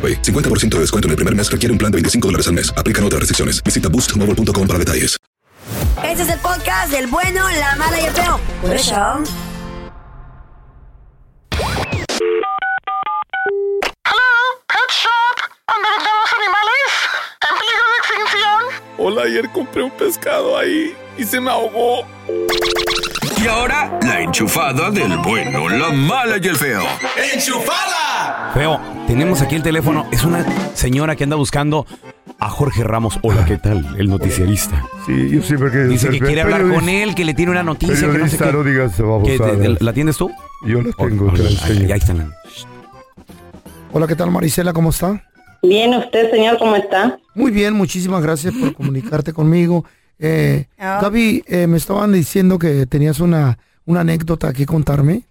AroPay. 0.00 0.22
50% 0.22 0.76
de 0.76 0.80
descuento 0.80 1.08
en 1.08 1.10
el 1.10 1.16
primer 1.16 1.36
mes 1.36 1.50
requiere 1.50 1.72
un 1.72 1.78
plan 1.78 1.92
de 1.92 1.96
25 1.96 2.28
dólares 2.28 2.46
al 2.48 2.54
mes. 2.54 2.72
Aplican 2.74 3.04
otras 3.04 3.20
restricciones. 3.20 3.62
Visita 3.62 3.90
boostmobile.com 3.90 4.66
para 4.66 4.78
detalles. 4.78 5.18
Este 6.02 6.22
es 6.22 6.28
el 6.30 6.38
podcast 6.40 6.90
del 6.90 7.06
bueno, 7.08 7.48
la 7.50 7.76
mala 7.76 8.00
y 8.00 8.04
el 8.06 8.12
feo. 8.12 8.40
Por 8.62 8.74
eso. 8.74 8.94
Pet 14.66 14.90
Shop, 14.90 15.36
donde 15.68 15.88
vendemos 15.96 16.30
animales 16.38 16.90
en 17.48 17.54
peligro 17.58 17.86
de 17.90 17.96
extinción. 17.98 18.60
Hola, 18.98 19.22
ayer 19.22 19.50
compré 19.52 19.82
un 19.82 19.90
pescado 19.90 20.56
ahí 20.56 20.96
y 21.18 21.24
se 21.24 21.40
me 21.40 21.50
ahogó. 21.50 22.06
Y 23.42 23.46
ahora, 23.46 23.98
la 24.02 24.20
enchufada 24.22 24.90
del 24.90 25.16
bueno, 25.18 25.68
la 25.68 25.90
mala 25.90 26.36
y 26.42 26.46
el 26.46 26.56
feo. 26.56 26.82
¡Enchufada! 27.34 28.50
Feo, 28.52 28.78
tenemos 29.06 29.40
aquí 29.40 29.54
el 29.54 29.62
teléfono. 29.62 30.06
Es 30.12 30.24
una 30.24 30.44
señora 30.74 31.16
que 31.16 31.24
anda 31.24 31.36
buscando 31.36 31.86
a 32.38 32.48
Jorge 32.50 32.84
Ramos. 32.84 33.18
Hola, 33.22 33.44
¿qué 33.46 33.56
tal? 33.56 33.96
El 33.98 34.10
noticiarista. 34.10 34.84
Sí, 35.06 35.30
yo 35.30 35.42
siempre 35.42 35.70
que 35.70 35.78
Dice 35.84 36.10
que 36.10 36.20
quiere 36.20 36.42
hablar 36.42 36.62
con 36.68 36.88
él, 36.88 37.14
que 37.14 37.24
le 37.24 37.32
tiene 37.34 37.52
una 37.52 37.62
noticia. 37.62 37.94
Que 37.94 38.18
no 38.18 38.28
sé 38.28 38.36
Periodista, 38.36 38.46
qué. 38.46 38.52
no 38.52 38.64
digas 38.64 38.98
babosadas. 38.98 39.52
¿Qué, 39.52 39.68
te- 39.68 39.74
te- 39.76 39.84
¿La 39.84 39.90
atiendes 39.90 40.16
tú? 40.16 40.30
Yo 40.66 40.82
la 40.82 40.92
tengo, 40.92 41.32
te 41.32 41.38
la 41.42 41.64
Ahí, 41.64 41.92
ahí 41.92 41.98
está 41.98 42.12
la- 42.12 42.28
Hola, 43.92 44.06
¿qué 44.06 44.16
tal 44.16 44.30
Marisela? 44.30 44.72
¿Cómo 44.72 44.90
está? 44.90 45.24
Bien, 45.62 45.94
usted, 45.94 46.30
señor, 46.30 46.58
¿cómo 46.58 46.76
está? 46.76 47.18
Muy 47.34 47.50
bien, 47.50 47.74
muchísimas 47.74 48.22
gracias 48.22 48.54
por 48.54 48.74
comunicarte 48.74 49.32
conmigo. 49.32 49.84
Eh, 50.20 50.66
Gaby, 50.78 51.44
eh, 51.46 51.66
me 51.66 51.78
estaban 51.78 52.12
diciendo 52.12 52.58
que 52.58 52.86
tenías 52.86 53.20
una, 53.20 53.58
una 53.86 54.00
anécdota 54.00 54.52
que 54.52 54.66
contarme. 54.66 55.24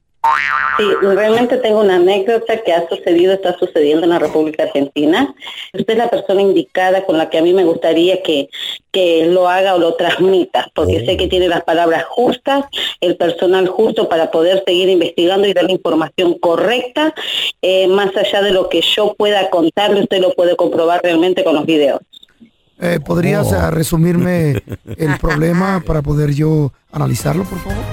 Sí, 0.78 0.86
realmente 1.02 1.58
tengo 1.58 1.82
una 1.82 1.96
anécdota 1.96 2.62
que 2.62 2.74
ha 2.74 2.88
sucedido, 2.90 3.34
está 3.34 3.58
sucediendo 3.58 4.04
en 4.04 4.10
la 4.12 4.20
República 4.20 4.64
Argentina. 4.64 5.34
Usted 5.74 5.94
es 5.94 5.98
la 5.98 6.10
persona 6.10 6.42
indicada 6.42 7.06
con 7.06 7.18
la 7.18 7.30
que 7.30 7.38
a 7.38 7.42
mí 7.42 7.54
me 7.54 7.64
gustaría 7.64 8.22
que, 8.22 8.50
que 8.92 9.26
lo 9.26 9.48
haga 9.48 9.76
o 9.76 9.80
lo 9.80 9.96
transmita, 9.96 10.70
porque 10.76 11.06
sé 11.06 11.16
que 11.18 11.28
tiene 11.28 11.48
las 11.48 11.64
palabras 11.64 12.06
justas, 12.06 12.66
el 13.02 13.16
personal 13.18 13.68
justo 13.68 14.10
para 14.10 14.32
poder 14.32 14.64
seguir 14.66 14.90
investigando 14.90 15.48
y 15.48 15.54
dar 15.54 15.66
la 15.66 15.72
información 15.72 16.38
correcta, 16.40 17.14
eh, 17.62 17.88
más 17.88 18.16
allá 18.16 18.42
de 18.42 18.52
lo 18.52 18.70
que 18.70 18.82
yo 18.82 19.16
pueda 19.16 19.50
contarle, 19.50 20.02
usted 20.02 20.20
lo 20.20 20.34
puede 20.34 20.56
comprobar 20.56 21.02
realmente 21.02 21.44
con 21.44 21.56
los 21.56 21.66
videos. 21.66 22.02
Eh, 22.82 23.00
¿Podrías 23.06 23.52
eh, 23.52 23.72
resumirme 23.72 24.64
el 24.98 25.18
problema 25.20 25.84
para 25.86 26.02
poder 26.02 26.34
yo 26.34 26.72
analizarlo, 26.92 27.44
por 27.44 27.60
favor? 27.60 27.84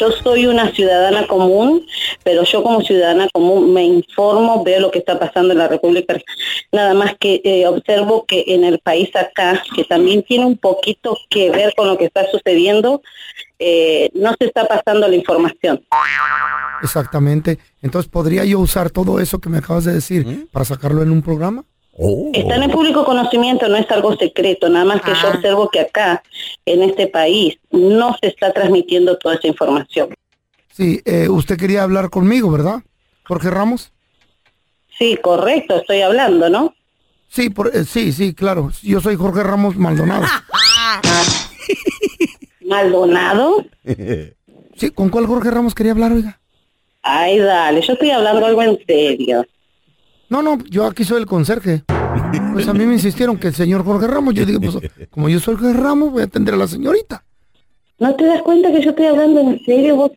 yo 0.00 0.10
soy 0.10 0.46
una 0.46 0.72
ciudadana 0.72 1.26
común, 1.26 1.86
pero 2.24 2.42
yo 2.44 2.62
como 2.62 2.80
ciudadana 2.80 3.28
común 3.32 3.72
me 3.74 3.84
informo, 3.84 4.64
veo 4.64 4.80
lo 4.80 4.90
que 4.90 4.98
está 4.98 5.18
pasando 5.18 5.52
en 5.52 5.58
la 5.58 5.68
República. 5.68 6.16
Nada 6.72 6.94
más 6.94 7.14
que 7.20 7.42
eh, 7.44 7.66
observo 7.66 8.24
que 8.24 8.44
en 8.46 8.64
el 8.64 8.78
país 8.78 9.10
acá, 9.14 9.62
que 9.76 9.84
también 9.84 10.22
tiene 10.22 10.46
un 10.46 10.56
poquito 10.56 11.18
que 11.28 11.50
ver 11.50 11.74
con 11.76 11.86
lo 11.86 11.98
que 11.98 12.06
está 12.06 12.26
sucediendo, 12.30 13.02
eh, 13.58 14.10
no 14.14 14.34
se 14.38 14.46
está 14.46 14.66
pasando 14.66 15.06
la 15.06 15.14
información. 15.14 15.84
Exactamente. 16.82 17.58
Entonces, 17.82 18.10
¿podría 18.10 18.44
yo 18.44 18.58
usar 18.58 18.90
todo 18.90 19.20
eso 19.20 19.38
que 19.38 19.50
me 19.50 19.58
acabas 19.58 19.84
de 19.84 19.92
decir 19.92 20.48
para 20.50 20.64
sacarlo 20.64 21.02
en 21.02 21.10
un 21.10 21.20
programa? 21.20 21.64
Está 22.32 22.56
en 22.56 22.62
el 22.62 22.70
público 22.70 23.04
conocimiento, 23.04 23.68
no 23.68 23.76
es 23.76 23.90
algo 23.90 24.16
secreto, 24.16 24.68
nada 24.68 24.84
más 24.84 25.02
que 25.02 25.12
yo 25.12 25.28
observo 25.28 25.68
que 25.68 25.80
acá, 25.80 26.22
en 26.64 26.82
este 26.82 27.08
país, 27.08 27.58
no 27.70 28.16
se 28.20 28.28
está 28.28 28.52
transmitiendo 28.52 29.18
toda 29.18 29.34
esa 29.34 29.48
información. 29.48 30.14
Sí, 30.72 31.02
eh, 31.04 31.28
usted 31.28 31.58
quería 31.58 31.82
hablar 31.82 32.08
conmigo, 32.08 32.50
¿verdad? 32.50 32.82
Jorge 33.24 33.50
Ramos. 33.50 33.92
Sí, 34.98 35.18
correcto, 35.20 35.76
estoy 35.76 36.00
hablando, 36.00 36.48
¿no? 36.48 36.74
Sí, 37.28 37.50
por, 37.50 37.74
eh, 37.74 37.84
sí, 37.84 38.12
sí, 38.12 38.34
claro. 38.34 38.70
Yo 38.82 39.00
soy 39.00 39.16
Jorge 39.16 39.42
Ramos 39.42 39.76
Maldonado. 39.76 40.24
¿Maldonado? 42.60 43.64
Sí, 44.76 44.90
¿con 44.90 45.10
cuál 45.10 45.26
Jorge 45.26 45.50
Ramos 45.50 45.74
quería 45.74 45.92
hablar, 45.92 46.12
oiga? 46.12 46.40
Ay, 47.02 47.38
dale, 47.38 47.82
yo 47.82 47.92
estoy 47.92 48.10
hablando 48.10 48.46
algo 48.46 48.62
en 48.62 48.78
serio. 48.86 49.44
No, 50.30 50.42
no, 50.42 50.58
yo 50.70 50.86
aquí 50.86 51.04
soy 51.04 51.18
el 51.18 51.26
conserje. 51.26 51.82
Pues 52.52 52.68
a 52.68 52.72
mí 52.72 52.86
me 52.86 52.94
insistieron 52.94 53.36
que 53.36 53.48
el 53.48 53.54
señor 53.54 53.84
Jorge 53.84 54.06
Ramos, 54.06 54.32
yo 54.32 54.46
digo, 54.46 54.60
pues 54.60 54.76
como 55.10 55.28
yo 55.28 55.40
soy 55.40 55.56
Jorge 55.56 55.74
Ramos, 55.74 56.12
voy 56.12 56.22
a 56.22 56.26
atender 56.26 56.54
a 56.54 56.56
la 56.56 56.68
señorita. 56.68 57.24
¿No 57.98 58.14
te 58.14 58.24
das 58.24 58.40
cuenta 58.42 58.70
que 58.70 58.80
yo 58.80 58.90
estoy 58.90 59.06
hablando 59.06 59.40
en 59.40 59.60
serio? 59.64 59.96
Vos? 59.96 60.12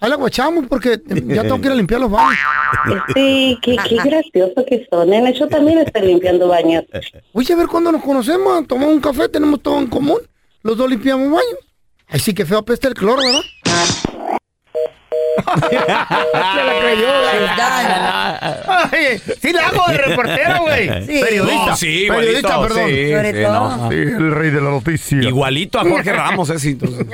Ahí 0.00 0.08
la 0.08 0.16
guachamos 0.16 0.66
porque 0.68 1.00
ya 1.26 1.42
tengo 1.42 1.60
que 1.60 1.66
ir 1.66 1.72
a 1.72 1.74
limpiar 1.74 2.00
los 2.00 2.10
baños. 2.10 2.38
Sí, 3.14 3.58
qué, 3.60 3.76
qué 3.88 3.96
gracioso 3.96 4.64
que 4.66 4.86
son, 4.88 5.10
nene. 5.10 5.32
Yo 5.34 5.48
también 5.48 5.78
estoy 5.78 6.02
limpiando 6.02 6.48
baños. 6.48 6.84
Oye, 7.32 7.54
a 7.54 7.56
ver 7.56 7.66
cuándo 7.66 7.90
nos 7.90 8.02
conocemos, 8.02 8.66
tomamos 8.68 8.94
un 8.94 9.00
café, 9.00 9.28
tenemos 9.28 9.60
todo 9.60 9.78
en 9.78 9.88
común. 9.88 10.18
Los 10.62 10.76
dos 10.76 10.88
limpiamos 10.88 11.26
baños. 11.26 11.58
Ay, 12.06 12.20
sí 12.20 12.32
que 12.32 12.46
feo 12.46 12.58
apesta 12.58 12.86
el 12.86 12.94
cloro, 12.94 13.20
¿verdad? 13.22 13.40
Se 15.36 16.64
la 16.64 16.74
creyó, 16.80 17.08
Ay, 18.66 19.20
sí 19.40 19.52
la 19.52 19.68
hago 19.68 19.86
de 19.88 19.98
reportero, 19.98 20.60
güey. 20.62 20.88
Sí. 21.06 21.20
Periodista. 21.22 21.66
No, 21.66 21.76
sí, 21.76 22.06
Periodista, 22.08 22.48
igualito, 22.54 22.62
perdón. 22.62 22.88
sí, 22.88 23.10
Sobre 23.12 23.32
sí, 23.32 23.42
todo. 23.42 23.76
no. 23.76 23.88
Sí, 23.90 23.94
el 23.96 24.30
rey 24.34 24.50
de 24.50 24.60
la 24.60 24.70
noticia. 24.70 25.22
Igualito 25.22 25.78
a 25.80 25.82
Jorge 25.82 26.12
Ramos, 26.12 26.50
ese. 26.50 26.70
entonces. 26.70 27.06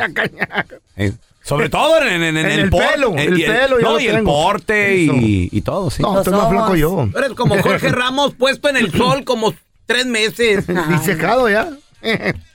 Eh, 0.97 1.13
Sobre 1.43 1.69
todo 1.71 2.03
en, 2.03 2.09
en- 2.09 2.23
en 2.23 2.37
En 2.37 2.47
el, 2.47 2.61
el 2.61 2.71
pelo, 2.71 3.13
en- 3.13 3.19
el 3.19 3.41
y 3.41 3.45
pelo, 3.45 3.79
no, 3.81 3.99
y 3.99 4.07
el 4.09 4.23
porte 4.23 4.97
y, 4.99 5.49
y 5.51 5.61
todo, 5.63 5.91
sí. 5.91 6.03
No, 6.03 6.19
estoy 6.19 6.35
más 6.35 6.49
flaco 6.51 6.77
yo. 6.77 7.09
Eres 7.17 7.31
como 7.33 7.61
Jorge 7.63 7.89
Ramos 7.89 8.35
puesto 8.35 8.69
en 8.69 8.77
el 8.77 8.93
sol 8.93 9.25
como 9.25 9.55
tres 9.87 10.07
meses. 10.07 10.67
Y 10.95 10.99
secado 11.05 11.49
ya. 11.49 11.69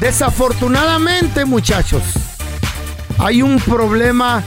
Desafortunadamente, 0.00 1.44
muchachos, 1.44 2.02
hay 3.18 3.42
un 3.42 3.58
problema 3.58 4.44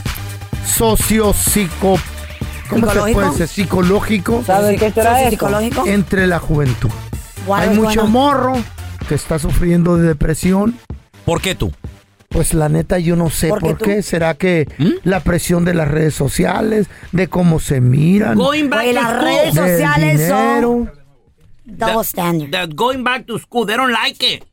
sociopsico... 0.66 1.98
¿Cómo 2.70 2.86
se 2.86 2.92
¿Psicológico? 2.92 3.12
puede 3.20 3.30
decir? 3.32 3.48
Psicológico. 3.48 4.42
¿Sabe 4.46 4.76
qué 4.76 4.90
será. 4.90 5.28
Entre 5.84 6.26
la 6.26 6.38
juventud. 6.38 6.88
Hay 7.52 7.68
mucho 7.68 7.82
bueno. 7.82 8.06
morro 8.06 8.52
que 9.08 9.14
está 9.14 9.38
sufriendo 9.38 9.98
de 9.98 10.08
depresión. 10.08 10.78
¿Por 11.26 11.42
qué 11.42 11.54
tú? 11.54 11.70
Pues 12.30 12.54
la 12.54 12.70
neta 12.70 12.98
yo 12.98 13.14
no 13.14 13.28
sé 13.28 13.48
¿Por 13.50 13.60
por, 13.60 13.76
qué. 13.76 14.02
¿Será 14.02 14.32
que 14.34 14.66
¿Mm? 14.78 14.90
la 15.04 15.20
presión 15.20 15.66
de 15.66 15.74
las 15.74 15.86
redes 15.88 16.14
sociales, 16.14 16.86
de 17.12 17.28
cómo 17.28 17.60
se 17.60 17.82
miran? 17.82 18.38
Going 18.38 18.70
back 18.70 18.84
Güey, 18.84 18.94
to 18.94 19.00
las 19.02 19.10
school. 19.10 19.24
redes 19.24 19.54
sociales 19.54 20.28
son 20.28 20.92
double 21.66 22.04
standard. 22.04 22.50
That 22.52 22.70
going 22.74 23.04
back 23.04 23.26
to 23.26 23.38
school, 23.38 23.66
they 23.66 23.76
don't 23.76 23.92
like 23.92 24.24
it. 24.26 24.44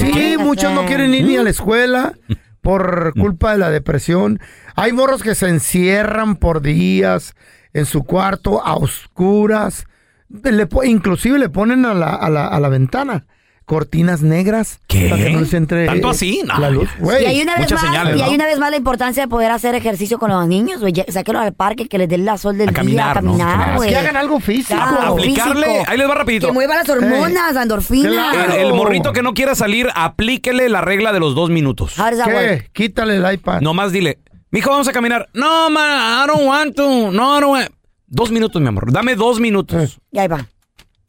Sí, 0.00 0.36
muchos 0.38 0.72
no 0.72 0.86
quieren 0.86 1.14
ir 1.14 1.24
ni 1.24 1.36
a 1.36 1.42
la 1.42 1.50
escuela 1.50 2.14
por 2.60 3.12
culpa 3.14 3.52
de 3.52 3.58
la 3.58 3.70
depresión. 3.70 4.40
Hay 4.76 4.92
morros 4.92 5.22
que 5.22 5.34
se 5.34 5.48
encierran 5.48 6.36
por 6.36 6.60
días 6.62 7.34
en 7.72 7.86
su 7.86 8.04
cuarto 8.04 8.64
a 8.64 8.74
oscuras. 8.76 9.86
Le 10.28 10.66
po- 10.66 10.84
inclusive 10.84 11.38
le 11.38 11.48
ponen 11.48 11.84
a 11.84 11.94
la, 11.94 12.14
a 12.14 12.30
la, 12.30 12.46
a 12.46 12.60
la 12.60 12.68
ventana 12.68 13.26
cortinas 13.70 14.20
negras 14.22 14.80
¿Qué? 14.88 15.08
para 15.08 15.22
que 15.22 15.30
no 15.30 15.40
les 15.42 15.54
entre 15.54 15.86
¿Tanto 15.86 16.08
eh, 16.08 16.10
así? 16.10 16.42
No, 16.44 16.58
la 16.58 16.70
luz. 16.70 16.88
Güey, 16.98 17.22
y 17.22 17.26
hay 17.26 17.40
una 17.40 17.52
vez 17.52 17.60
muchas 17.62 17.80
más, 17.80 17.88
señales, 17.92 18.16
y 18.16 18.20
hay 18.20 18.30
¿no? 18.30 18.34
una 18.34 18.46
vez 18.46 18.58
más 18.58 18.70
la 18.72 18.76
importancia 18.76 19.22
de 19.22 19.28
poder 19.28 19.52
hacer 19.52 19.76
ejercicio 19.76 20.18
con 20.18 20.28
los 20.28 20.44
niños, 20.48 20.80
güey. 20.80 20.92
Sáquenlos 21.06 21.44
al 21.44 21.52
parque, 21.52 21.86
que 21.86 21.96
les 21.96 22.08
den 22.08 22.24
la 22.24 22.36
sol 22.36 22.58
del 22.58 22.70
A 22.70 22.72
día, 22.72 22.74
caminar, 22.74 23.18
a 23.18 23.20
¿no? 23.22 23.28
caminar, 23.30 23.56
Claro. 23.58 23.76
güey. 23.76 23.90
que 23.90 23.96
hagan 23.96 24.16
algo 24.16 24.40
físico. 24.40 24.74
Claro, 24.74 25.12
Aplicarle, 25.12 25.66
físico. 25.66 25.84
ahí 25.86 25.98
les 25.98 26.08
va 26.08 26.14
rapidito. 26.16 26.46
Que 26.48 26.52
mueva 26.52 26.74
las 26.74 26.88
hormonas, 26.88 27.56
endorfinas. 27.56 28.34
Claro. 28.34 28.54
El, 28.54 28.66
el 28.66 28.74
morrito 28.74 29.12
que 29.12 29.22
no 29.22 29.34
quiera 29.34 29.54
salir, 29.54 29.88
aplíquele 29.94 30.68
la 30.68 30.80
regla 30.80 31.12
de 31.12 31.20
los 31.20 31.36
dos 31.36 31.48
minutos. 31.48 31.96
How 31.96 32.06
does 32.06 32.18
that 32.18 32.26
work? 32.26 32.70
¿Qué? 32.72 32.88
Quítale 32.88 33.18
el 33.18 33.32
iPad. 33.34 33.60
Nomás 33.60 33.92
dile, 33.92 34.18
mijo, 34.50 34.68
vamos 34.70 34.88
a 34.88 34.92
caminar. 34.92 35.28
No, 35.32 35.70
man, 35.70 36.24
I 36.24 36.26
don't 36.26 36.44
want 36.44 36.74
to. 36.74 37.12
No, 37.12 37.38
want. 37.48 37.68
Dos 38.08 38.32
minutos, 38.32 38.60
mi 38.60 38.66
amor. 38.66 38.92
Dame 38.92 39.14
dos 39.14 39.38
minutos. 39.38 40.00
Y 40.10 40.18
ahí 40.18 40.26
va. 40.26 40.44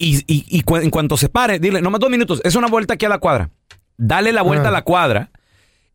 Y, 0.03 0.17
y- 0.25 0.45
y 0.49 0.61
cu- 0.63 0.77
en 0.77 0.89
cuanto 0.89 1.15
se 1.17 1.29
pare, 1.29 1.59
dile, 1.59 1.81
nomás 1.81 1.99
dos 2.01 2.09
minutos. 2.09 2.41
Es 2.43 2.55
una 2.55 2.67
vuelta 2.67 2.95
aquí 2.95 3.05
a 3.05 3.09
la 3.09 3.19
cuadra. 3.19 3.51
Dale 3.97 4.31
la 4.33 4.41
vuelta 4.41 4.65
Ah. 4.65 4.69
a 4.69 4.71
la 4.71 4.81
cuadra. 4.81 5.29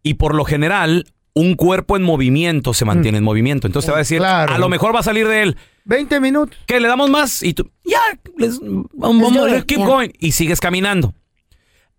Y 0.03 0.15
por 0.15 0.35
lo 0.37 0.45
general, 0.45 1.07
un 1.35 1.55
cuerpo 1.57 1.97
en 1.97 2.05
movimiento 2.05 2.73
se 2.73 2.85
mantiene 2.85 3.19
en 3.19 3.25
movimiento. 3.25 3.67
Entonces 3.67 3.87
te 3.87 3.91
va 3.93 3.99
a 3.99 4.07
decir, 4.07 4.19
Claro. 4.19 4.55
a 4.55 4.59
lo 4.59 4.69
mejor 4.69 4.95
va 4.95 5.01
a 5.01 5.03
salir 5.03 5.27
de 5.27 5.43
él. 5.43 5.57
20 5.85 6.21
minutos. 6.21 6.57
¿Qué? 6.67 6.79
¿Le 6.79 6.87
damos 6.89 7.11
más? 7.11 7.43
Y 7.43 7.55
tú, 7.55 7.69
ya, 7.85 8.01
les- 8.39 8.61
vamos, 8.93 9.33
Let's 9.33 9.65
keep 9.65 9.79
yeah. 9.79 9.87
going. 9.87 10.11
Y 10.21 10.33
sigues 10.33 10.61
caminando. 10.61 11.15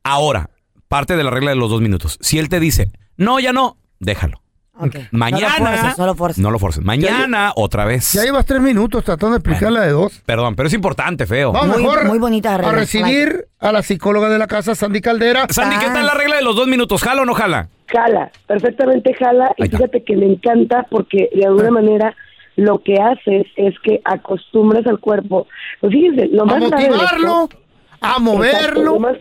Ahora, 0.04 0.50
parte 0.88 1.18
de 1.18 1.24
la 1.24 1.30
regla 1.32 1.50
de 1.52 1.58
los 1.58 1.70
dos 1.70 1.82
minutos. 1.82 2.18
Si 2.22 2.40
él 2.40 2.48
te 2.50 2.60
dice, 2.62 2.92
no, 3.18 3.40
ya 3.40 3.52
no, 3.52 3.78
déjalo. 4.00 4.42
Ok. 4.80 4.96
Mañana. 5.12 5.48
No 5.60 5.66
lo 5.66 5.76
forces, 5.78 5.98
no 5.98 6.06
lo 6.06 6.16
forces. 6.16 6.44
No 6.44 6.52
lo 6.52 6.60
forces. 6.60 6.84
Mañana, 6.84 7.52
otra 7.56 7.86
vez. 7.86 8.12
Ya 8.14 8.24
llevas 8.24 8.46
tres 8.46 8.62
minutos 8.62 9.04
tratando 9.04 9.34
de 9.34 9.38
explicar 9.40 9.72
la 9.72 9.82
de 9.82 9.92
dos. 9.92 10.22
Perdón, 10.26 10.56
pero 10.56 10.68
es 10.68 10.74
importante, 10.74 11.26
feo. 11.26 11.52
Vamos 11.52 11.78
Muy- 11.78 11.84
mejor 11.86 12.06
muy 12.06 12.20
bonita 12.20 12.54
a 12.56 12.58
regla. 12.58 12.72
recibir 12.74 13.46
a 13.60 13.72
la 13.72 13.82
psicóloga 13.82 14.30
de 14.30 14.38
la 14.38 14.48
casa, 14.48 14.76
Sandy 14.76 15.02
Caldera. 15.02 15.48
Sandy, 15.50 15.78
¿qué 15.78 15.88
tal 15.88 16.06
la 16.06 16.14
regla 16.14 16.36
de 16.38 16.44
los 16.44 16.56
dos 16.56 16.68
minutos? 16.68 17.02
¿Jala 17.02 17.24
o 17.24 17.26
no 17.26 17.34
jala? 17.34 17.70
Jala, 17.88 18.32
perfectamente 18.48 19.14
jala. 19.14 19.54
Y 19.58 19.64
fíjate 19.70 20.04
que 20.04 20.16
me 20.16 20.26
encanta 20.26 20.86
porque 20.90 21.30
de 21.34 21.46
alguna 21.46 21.72
manera 21.72 22.16
lo 22.56 22.80
que 22.84 22.96
haces 22.96 23.46
es 23.56 23.76
que 23.84 24.02
acostumbras 24.04 24.86
al 24.88 25.00
cuerpo. 25.00 25.48
Pues 25.80 25.94
fíjense, 25.94 26.28
lo 26.32 26.44
A 26.44 26.46
más 26.46 26.64
esto- 26.64 26.76
a 26.76 26.82
Exacto, 26.82 28.20
moverlo. 28.20 28.84
lo, 28.84 29.00
más, 29.00 29.18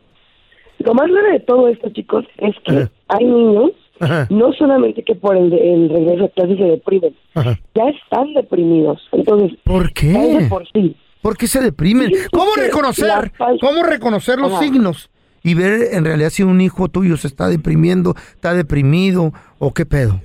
lo 0.79 0.95
más 0.95 1.07
grave 1.11 1.33
de 1.33 1.40
todo 1.40 1.69
esto, 1.69 1.88
chicos, 1.90 2.25
es 2.38 2.55
que 2.64 2.77
Ajá. 2.77 2.90
hay 3.09 3.25
niños, 3.25 3.71
Ajá. 4.01 4.27
no 4.31 4.53
solamente 4.53 5.03
que 5.03 5.15
por 5.15 5.37
el, 5.37 5.53
el 5.53 5.89
regreso 5.89 6.25
a 6.25 6.29
clases 6.29 6.59
se 6.59 6.65
deprimen, 6.65 7.15
Ajá. 7.35 7.59
ya 7.75 7.85
están 7.89 8.35
deprimidos. 8.35 9.01
Entonces, 9.13 9.59
¿Por 9.65 9.93
qué? 9.93 10.47
por 10.49 10.67
sí. 10.73 10.97
¿Por 11.23 11.37
qué 11.37 11.47
se 11.47 11.61
deprimen? 11.61 12.11
¿Cómo 12.31 12.53
reconocer? 12.57 13.33
¿Cómo 13.61 13.83
reconocer 13.83 14.39
los 14.39 14.53
Ajá. 14.53 14.63
signos? 14.63 15.11
Y 15.43 15.55
ver 15.55 15.81
en 15.93 16.05
realidad 16.05 16.31
si 16.31 16.43
un 16.43 16.61
hijo 16.61 16.89
tuyo 16.89 17.17
se 17.17 17.27
está 17.29 17.49
deprimiendo, 17.49 18.15
está 18.35 18.53
deprimido 18.55 19.33
o 19.59 19.73
qué 19.73 19.87
pedo. 19.87 20.21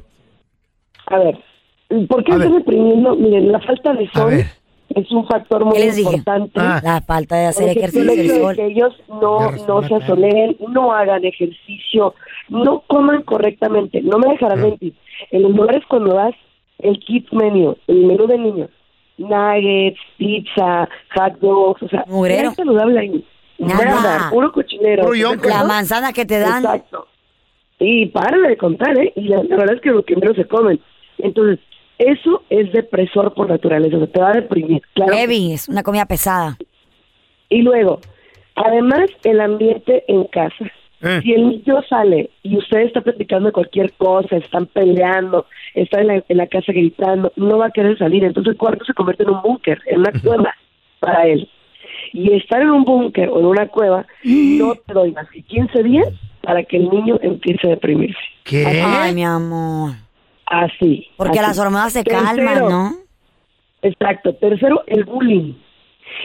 A 1.07 1.17
ver, 1.19 1.37
¿por 2.07 2.23
qué 2.23 2.33
A 2.33 2.37
ver. 2.37 2.49
deprimiendo? 2.51 3.15
Miren, 3.15 3.51
la 3.51 3.59
falta 3.59 3.93
de 3.93 4.09
sol. 4.11 4.33
Es 4.95 5.11
un 5.11 5.25
factor 5.27 5.65
muy 5.65 5.79
importante. 5.81 6.59
Ah. 6.59 6.79
La 6.83 7.01
falta 7.01 7.35
de 7.37 7.45
hacer 7.47 7.69
ejercicio 7.69 8.11
el 8.11 8.19
hecho 8.19 8.47
de 8.49 8.55
que 8.55 8.65
ellos 8.67 8.93
no, 9.07 9.51
no 9.67 9.87
se 9.87 9.95
asoleen, 9.95 10.57
no 10.69 10.91
hagan 10.93 11.23
ejercicio, 11.25 12.13
no 12.49 12.83
coman 12.87 13.23
correctamente. 13.23 14.01
No 14.01 14.17
me 14.19 14.29
dejarán 14.33 14.59
Ah. 14.59 14.61
mentir. 14.67 14.93
En 15.31 15.43
los 15.43 15.51
lugares 15.51 15.83
cuando 15.87 16.15
vas, 16.15 16.33
el 16.79 16.99
kids 16.99 17.31
menu, 17.33 17.75
el 17.87 18.05
menú 18.05 18.27
de 18.27 18.37
niños, 18.37 18.69
nuggets, 19.17 19.99
pizza, 20.17 20.89
hot 21.15 21.39
dogs, 21.39 21.83
o 21.83 21.87
sea, 21.87 22.03
nada 22.07 22.53
saludable 22.55 22.99
ahí. 22.99 23.25
Nada. 23.59 23.85
Nada, 23.85 24.29
puro 24.31 24.51
cochinero. 24.51 25.03
Puro 25.03 25.13
¿estás 25.13 25.31
de 25.31 25.37
yonca. 25.37 25.49
La 25.49 25.63
manzana 25.67 26.13
que 26.13 26.25
te 26.25 26.39
dan. 26.39 26.63
Exacto. 26.65 27.07
Y 27.79 28.07
párale 28.07 28.49
de 28.49 28.57
contar, 28.57 28.97
¿eh? 28.97 29.13
Y 29.15 29.27
la, 29.27 29.43
la 29.43 29.55
verdad 29.55 29.75
es 29.75 29.81
que 29.81 29.91
lo 29.91 30.03
que 30.03 30.15
menos 30.15 30.35
se 30.35 30.45
comen. 30.45 30.79
Entonces, 31.19 31.59
eso 32.01 32.43
es 32.49 32.71
depresor 32.71 33.33
por 33.33 33.49
naturaleza, 33.49 33.97
o 33.97 33.99
sea, 33.99 34.11
te 34.11 34.19
va 34.19 34.29
a 34.29 34.33
deprimir. 34.33 34.81
Claro. 34.93 35.11
que 35.11 35.17
Heavy, 35.19 35.53
es 35.53 35.69
una 35.69 35.83
comida 35.83 36.05
pesada. 36.05 36.57
y 37.49 37.61
luego, 37.61 37.99
además, 38.55 39.09
el 39.23 39.39
ambiente 39.39 40.03
en 40.07 40.25
casa. 40.25 40.65
Eh. 41.01 41.19
Si 41.23 41.33
el 41.33 41.49
niño 41.49 41.81
sale 41.89 42.29
y 42.43 42.57
usted 42.57 42.81
está 42.81 43.01
platicando 43.01 43.47
de 43.47 43.53
cualquier 43.53 43.91
cosa, 43.93 44.37
están 44.37 44.67
peleando, 44.67 45.47
está 45.73 46.01
en 46.01 46.07
la, 46.07 46.23
en 46.27 46.37
la 46.37 46.47
casa 46.47 46.71
gritando, 46.71 47.31
no 47.35 47.57
va 47.57 47.67
a 47.67 47.71
querer 47.71 47.97
salir. 47.97 48.23
Entonces 48.23 48.51
el 48.51 48.57
cuarto 48.57 48.85
se 48.85 48.93
convierte 48.93 49.23
en 49.23 49.31
un 49.31 49.41
búnker, 49.41 49.79
en 49.87 49.99
una 49.99 50.11
cueva 50.11 50.55
para 50.99 51.27
él. 51.27 51.49
Y 52.13 52.33
estar 52.33 52.61
en 52.61 52.69
un 52.69 52.83
búnker 52.83 53.29
o 53.29 53.39
en 53.39 53.45
una 53.45 53.67
cueva 53.67 54.05
no 54.23 54.75
te 54.75 54.93
doy 54.93 55.11
más 55.11 55.27
que 55.29 55.41
15 55.41 55.83
días 55.83 56.07
para 56.41 56.63
que 56.63 56.77
el 56.77 56.89
niño 56.89 57.17
empiece 57.21 57.67
a 57.67 57.71
deprimirse. 57.71 58.19
Ay, 58.83 59.13
mi 59.13 59.23
amor. 59.23 59.93
Así. 60.51 61.07
Porque 61.15 61.39
así. 61.39 61.47
las 61.47 61.59
hormonas 61.59 61.93
se 61.93 62.03
calman, 62.03 62.35
Tercero, 62.35 62.69
¿no? 62.69 62.93
Exacto. 63.81 64.35
Tercero, 64.35 64.83
el 64.87 65.05
bullying. 65.05 65.53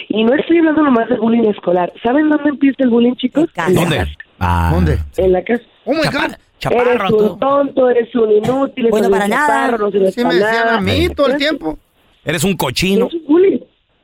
Y 0.09 0.25
no 0.25 0.35
estoy 0.35 0.59
hablando 0.59 0.83
nomás 0.83 1.09
del 1.09 1.19
bullying 1.21 1.45
escolar. 1.49 1.93
¿Saben 2.03 2.29
dónde 2.29 2.51
empieza 2.51 2.83
el 2.83 2.91
bullying, 2.91 3.15
chicos? 3.15 3.49
En 3.69 3.75
¿Dónde? 3.75 3.97
casa. 3.99 4.11
Ah. 4.41 4.71
¿Dónde? 4.75 4.99
En 5.17 5.33
la 5.33 5.43
casa. 5.45 5.63
Oh 5.85 5.93
my 5.93 6.01
God. 6.13 6.35
eres 6.73 7.11
un 7.13 7.39
tonto, 7.39 7.89
eres 7.89 8.15
un 8.17 8.33
inútil, 8.33 8.89
Bueno, 8.91 9.07
eres 9.07 9.07
un 9.07 9.13
para 9.13 9.29
nada. 9.29 9.47
chaparro, 9.67 9.79
no 9.79 9.91
me 9.93 9.99
decían 10.01 10.29
nada. 10.29 10.77
a 10.77 10.81
mí 10.81 11.09
todo 11.11 11.29
el 11.29 11.37
tiempo. 11.37 11.79
Eres 12.25 12.43
un 12.43 12.57
cochino. 12.57 13.07
Eso 13.07 13.17
es 13.17 13.27
bullying. 13.27 13.59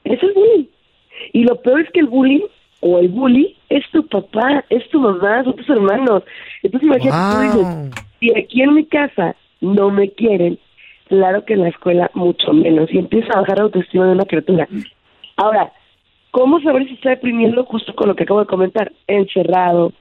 Eso 0.04 0.26
es 0.28 0.35
bullying. 0.35 0.66
Y 1.32 1.42
lo 1.42 1.61
peor 1.61 1.80
es 1.80 1.90
que 1.92 2.00
el 2.00 2.06
bullying 2.06 2.42
o 2.80 3.00
el 3.00 3.08
bully 3.08 3.56
es 3.68 3.82
tu 3.90 4.06
papá, 4.06 4.64
es 4.70 4.88
tu 4.90 5.00
mamá, 5.00 5.42
son 5.42 5.56
tus 5.56 5.68
hermanos. 5.68 6.22
Entonces 6.62 6.87
imagínate, 6.88 7.35
tú 7.35 7.40
dices, 7.40 8.04
si 8.20 8.30
aquí 8.38 8.62
en 8.62 8.74
mi 8.74 8.87
casa 8.87 9.35
no 9.62 9.90
me 9.90 10.11
quieren, 10.11 10.59
claro 11.09 11.44
que 11.46 11.55
en 11.55 11.62
la 11.62 11.68
escuela 11.68 12.11
mucho 12.12 12.53
menos. 12.53 12.92
Y 12.92 12.98
empieza 12.98 13.33
a 13.33 13.40
bajar 13.40 13.59
la 13.59 13.64
autoestima 13.64 14.07
de 14.07 14.12
una 14.12 14.27
criatura. 14.27 14.68
Ahora, 15.37 15.72
¿cómo 16.31 16.61
saber 16.61 16.87
si 16.87 16.94
está 16.94 17.11
deprimiendo 17.11 17.64
justo 17.64 17.94
con 17.94 18.09
lo 18.09 18.14
que 18.14 18.25
acabo 18.25 18.40
de 18.40 18.46
comentar? 18.46 18.92
Encerrado, 19.07 19.92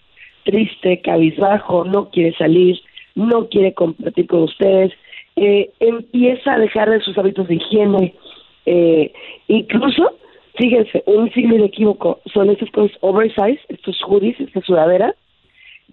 triste, 0.43 0.99
cabizbajo, 1.01 1.85
no 1.85 2.09
quiere 2.09 2.35
salir, 2.37 2.77
no 3.15 3.47
quiere 3.47 3.73
compartir 3.73 4.27
con 4.27 4.43
ustedes, 4.43 4.91
eh, 5.35 5.71
empieza 5.79 6.53
a 6.53 6.59
dejar 6.59 6.89
de 6.89 6.99
sus 7.01 7.17
hábitos 7.17 7.47
de 7.47 7.55
higiene, 7.55 8.13
eh, 8.65 9.13
incluso, 9.47 10.13
fíjense, 10.55 11.03
un 11.05 11.31
signo 11.31 11.55
de 11.55 11.65
equívoco 11.65 12.19
son 12.33 12.49
esas 12.49 12.69
cosas 12.71 12.95
oversize, 13.01 13.59
estos 13.69 13.99
hoodies, 14.03 14.39
esta 14.39 14.61
sudadera, 14.61 15.15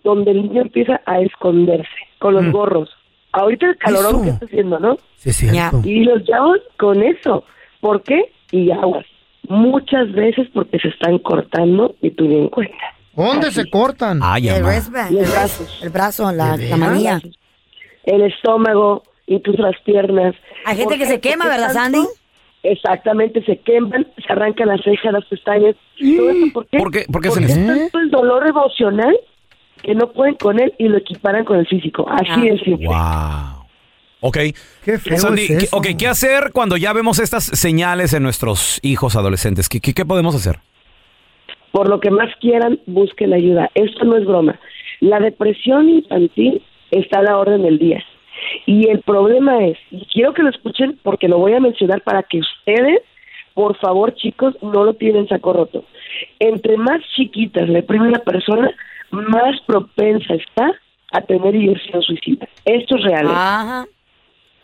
donde 0.04 0.32
el 0.32 0.42
niño 0.42 0.62
empieza 0.62 1.00
a 1.06 1.20
esconderse 1.20 1.88
con 2.18 2.34
los 2.34 2.50
gorros. 2.50 2.90
Ahorita 3.32 3.66
el 3.66 3.76
calorón 3.76 4.14
Eso. 4.14 4.22
que 4.24 4.28
está 4.30 4.46
haciendo, 4.46 4.78
¿no? 4.78 4.96
Sí, 5.16 5.32
cierto. 5.32 5.80
Y 5.84 6.04
los 6.04 6.24
llaman 6.26 6.58
con 6.78 7.02
eso. 7.02 7.44
¿Por 7.80 8.02
qué? 8.02 8.32
Y 8.52 8.70
aguas. 8.70 9.04
Muchas 9.48 10.10
veces 10.12 10.48
porque 10.52 10.78
se 10.78 10.88
están 10.88 11.18
cortando 11.18 11.94
y 12.02 12.10
tú 12.10 12.24
ni 12.26 12.36
en 12.38 12.48
cuenta. 12.48 12.74
¿Dónde 13.14 13.50
se 13.50 13.68
cortan? 13.70 14.18
El, 14.18 14.22
amá. 14.22 14.68
wristband, 14.68 15.10
Los 15.12 15.24
el, 15.24 15.30
brazos. 15.30 15.80
el 15.82 15.90
brazo, 15.90 16.32
la, 16.32 16.56
¿De 16.56 16.68
la 16.68 16.76
manilla. 16.76 17.20
El 18.04 18.22
estómago, 18.22 19.02
incluso 19.26 19.62
las 19.62 19.78
piernas. 19.84 20.34
Hay 20.64 20.76
gente 20.76 20.84
¿Por 20.84 20.92
que 20.94 20.98
qué? 21.04 21.06
se 21.06 21.20
quema, 21.20 21.44
Porque 21.44 21.58
¿verdad, 21.60 21.72
Sandy? 21.72 22.04
Exactamente, 22.62 23.42
se 23.44 23.58
queman, 23.58 24.06
se 24.24 24.32
arrancan 24.32 24.68
las 24.68 24.80
cejas, 24.82 25.12
las 25.12 25.24
pestañas. 25.26 25.74
¿Todo 25.98 26.30
eso 26.30 26.46
por 26.52 26.66
qué? 26.66 26.78
¿Por 26.78 26.90
qué- 26.90 27.04
por 27.10 27.22
qué 27.22 27.28
se 27.30 27.40
Porque 27.40 27.46
les- 27.54 27.56
es 27.56 27.66
tanto 27.66 27.98
el 28.00 28.10
dolor 28.10 28.46
emocional 28.48 29.16
que 29.82 29.94
no 29.94 30.12
pueden 30.12 30.34
con 30.34 30.60
él 30.60 30.72
y 30.78 30.88
lo 30.88 30.98
equiparan 30.98 31.44
con 31.44 31.58
el 31.58 31.66
físico. 31.66 32.06
Así 32.08 32.26
Ah. 32.48 32.54
es 32.54 32.60
simple. 32.62 32.86
Wow. 32.86 33.66
Ok. 34.20 34.36
Qué 34.84 34.98
feo 34.98 35.16
Sandy, 35.18 35.42
es 35.42 35.48
¿qué- 35.48 35.64
eso. 35.66 35.76
ok, 35.76 35.86
¿qué 35.98 36.08
hacer 36.08 36.50
cuando 36.52 36.76
ya 36.76 36.92
vemos 36.92 37.18
estas 37.20 37.44
señales 37.44 38.12
en 38.14 38.22
nuestros 38.22 38.80
hijos 38.82 39.14
adolescentes? 39.16 39.68
¿Qué, 39.68 39.80
qué, 39.80 39.94
qué 39.94 40.04
podemos 40.04 40.34
hacer? 40.34 40.58
Por 41.72 41.88
lo 41.88 42.00
que 42.00 42.10
más 42.10 42.28
quieran, 42.40 42.80
busquen 42.86 43.32
ayuda. 43.32 43.70
Esto 43.74 44.04
no 44.04 44.16
es 44.16 44.24
broma. 44.24 44.58
La 45.00 45.20
depresión 45.20 45.88
infantil 45.88 46.62
está 46.90 47.20
a 47.20 47.22
la 47.22 47.36
orden 47.38 47.62
del 47.62 47.78
día. 47.78 48.02
Y 48.66 48.88
el 48.88 49.00
problema 49.02 49.64
es, 49.66 49.76
y 49.90 50.04
quiero 50.06 50.32
que 50.32 50.42
lo 50.42 50.50
escuchen 50.50 50.98
porque 51.02 51.28
lo 51.28 51.38
voy 51.38 51.52
a 51.54 51.60
mencionar 51.60 52.00
para 52.02 52.22
que 52.22 52.38
ustedes, 52.40 53.00
por 53.54 53.76
favor, 53.78 54.14
chicos, 54.14 54.54
no 54.62 54.84
lo 54.84 54.94
tienen 54.94 55.22
en 55.22 55.28
saco 55.28 55.52
roto. 55.52 55.84
Entre 56.38 56.76
más 56.76 57.00
chiquitas 57.16 57.68
le 57.68 57.82
prime 57.82 58.08
una 58.08 58.20
persona, 58.20 58.70
más 59.10 59.60
propensa 59.66 60.34
está 60.34 60.70
a 61.12 61.20
tener 61.22 61.54
ideación 61.54 62.02
suicida. 62.02 62.48
Esto 62.64 62.96
es 62.96 63.04
real. 63.04 63.26
¿eh? 63.26 63.30
Ajá. 63.32 63.86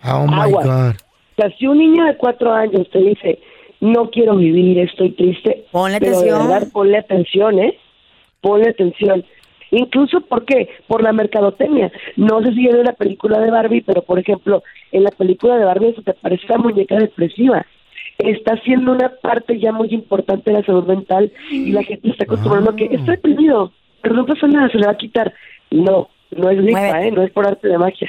Oh 0.07 0.26
my 0.26 0.40
Aguas. 0.40 0.66
God. 0.66 0.94
O 0.96 1.35
sea, 1.37 1.50
si 1.59 1.66
un 1.66 1.78
niño 1.78 2.04
de 2.04 2.16
cuatro 2.16 2.52
años 2.52 2.88
te 2.90 2.98
dice, 2.98 3.38
no 3.80 4.11
quiero 4.11 4.37
vivir, 4.37 4.78
estoy 4.78 5.11
triste, 5.12 5.64
Ponle 5.72 5.98
pero 5.98 6.12
de 6.20 6.30
atención. 6.30 6.48
verdad 6.48 6.68
ponle 6.72 6.98
atención, 6.98 7.59
¿eh? 7.59 7.78
Ponle 8.40 8.68
atención. 8.70 9.24
Incluso, 9.70 10.20
¿por 10.20 10.44
qué? 10.44 10.68
Por 10.87 11.02
la 11.02 11.12
mercadotecnia. 11.12 11.90
No 12.16 12.40
sé 12.42 12.50
si 12.50 12.61
vieron 12.61 12.85
la 12.85 12.92
película 12.92 13.40
de 13.40 13.50
Barbie, 13.50 13.80
pero 13.83 14.02
por 14.02 14.18
ejemplo, 14.20 14.62
en 14.92 15.02
la 15.02 15.11
película 15.11 15.57
de 15.57 15.64
Barbie 15.64 15.94
se 15.96 16.02
te 16.02 16.12
parece 16.12 16.46
una 16.46 16.59
muñeca 16.59 16.96
depresiva. 16.96 17.66
Está 18.18 18.57
siendo 18.59 18.92
una 18.92 19.09
parte 19.20 19.59
ya 19.59 19.72
muy 19.72 19.88
importante 19.88 20.50
de 20.52 20.59
la 20.61 20.64
salud 20.64 20.85
mental 20.87 21.33
y 21.50 21.72
la 21.72 21.83
gente 21.83 22.09
está 22.11 22.22
acostumbrando 22.24 22.70
a 22.70 22.76
que 22.76 22.85
está 22.85 23.12
deprimido, 23.12 23.72
pero 24.05 24.14
no 24.14 24.25
pasa 24.25 24.47
nada, 24.47 24.69
se 24.71 24.79
le 24.79 24.87
va 24.87 24.93
a 24.93 24.97
quitar. 24.97 25.35
No, 25.73 26.09
no 26.31 26.51
es 26.51 26.59
gripa, 26.59 26.79
Muévete. 26.79 27.09
¿eh? 27.09 27.11
No 27.11 27.23
es 27.25 27.33
por 27.33 27.49
arte 27.49 27.67
de 27.67 27.79
magia. 27.79 28.09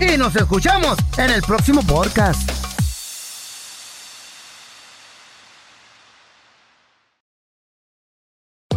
Y 0.00 0.16
nos 0.18 0.36
escuchamos 0.36 0.98
en 1.16 1.30
el 1.30 1.42
próximo 1.42 1.82
podcast. 1.82 2.55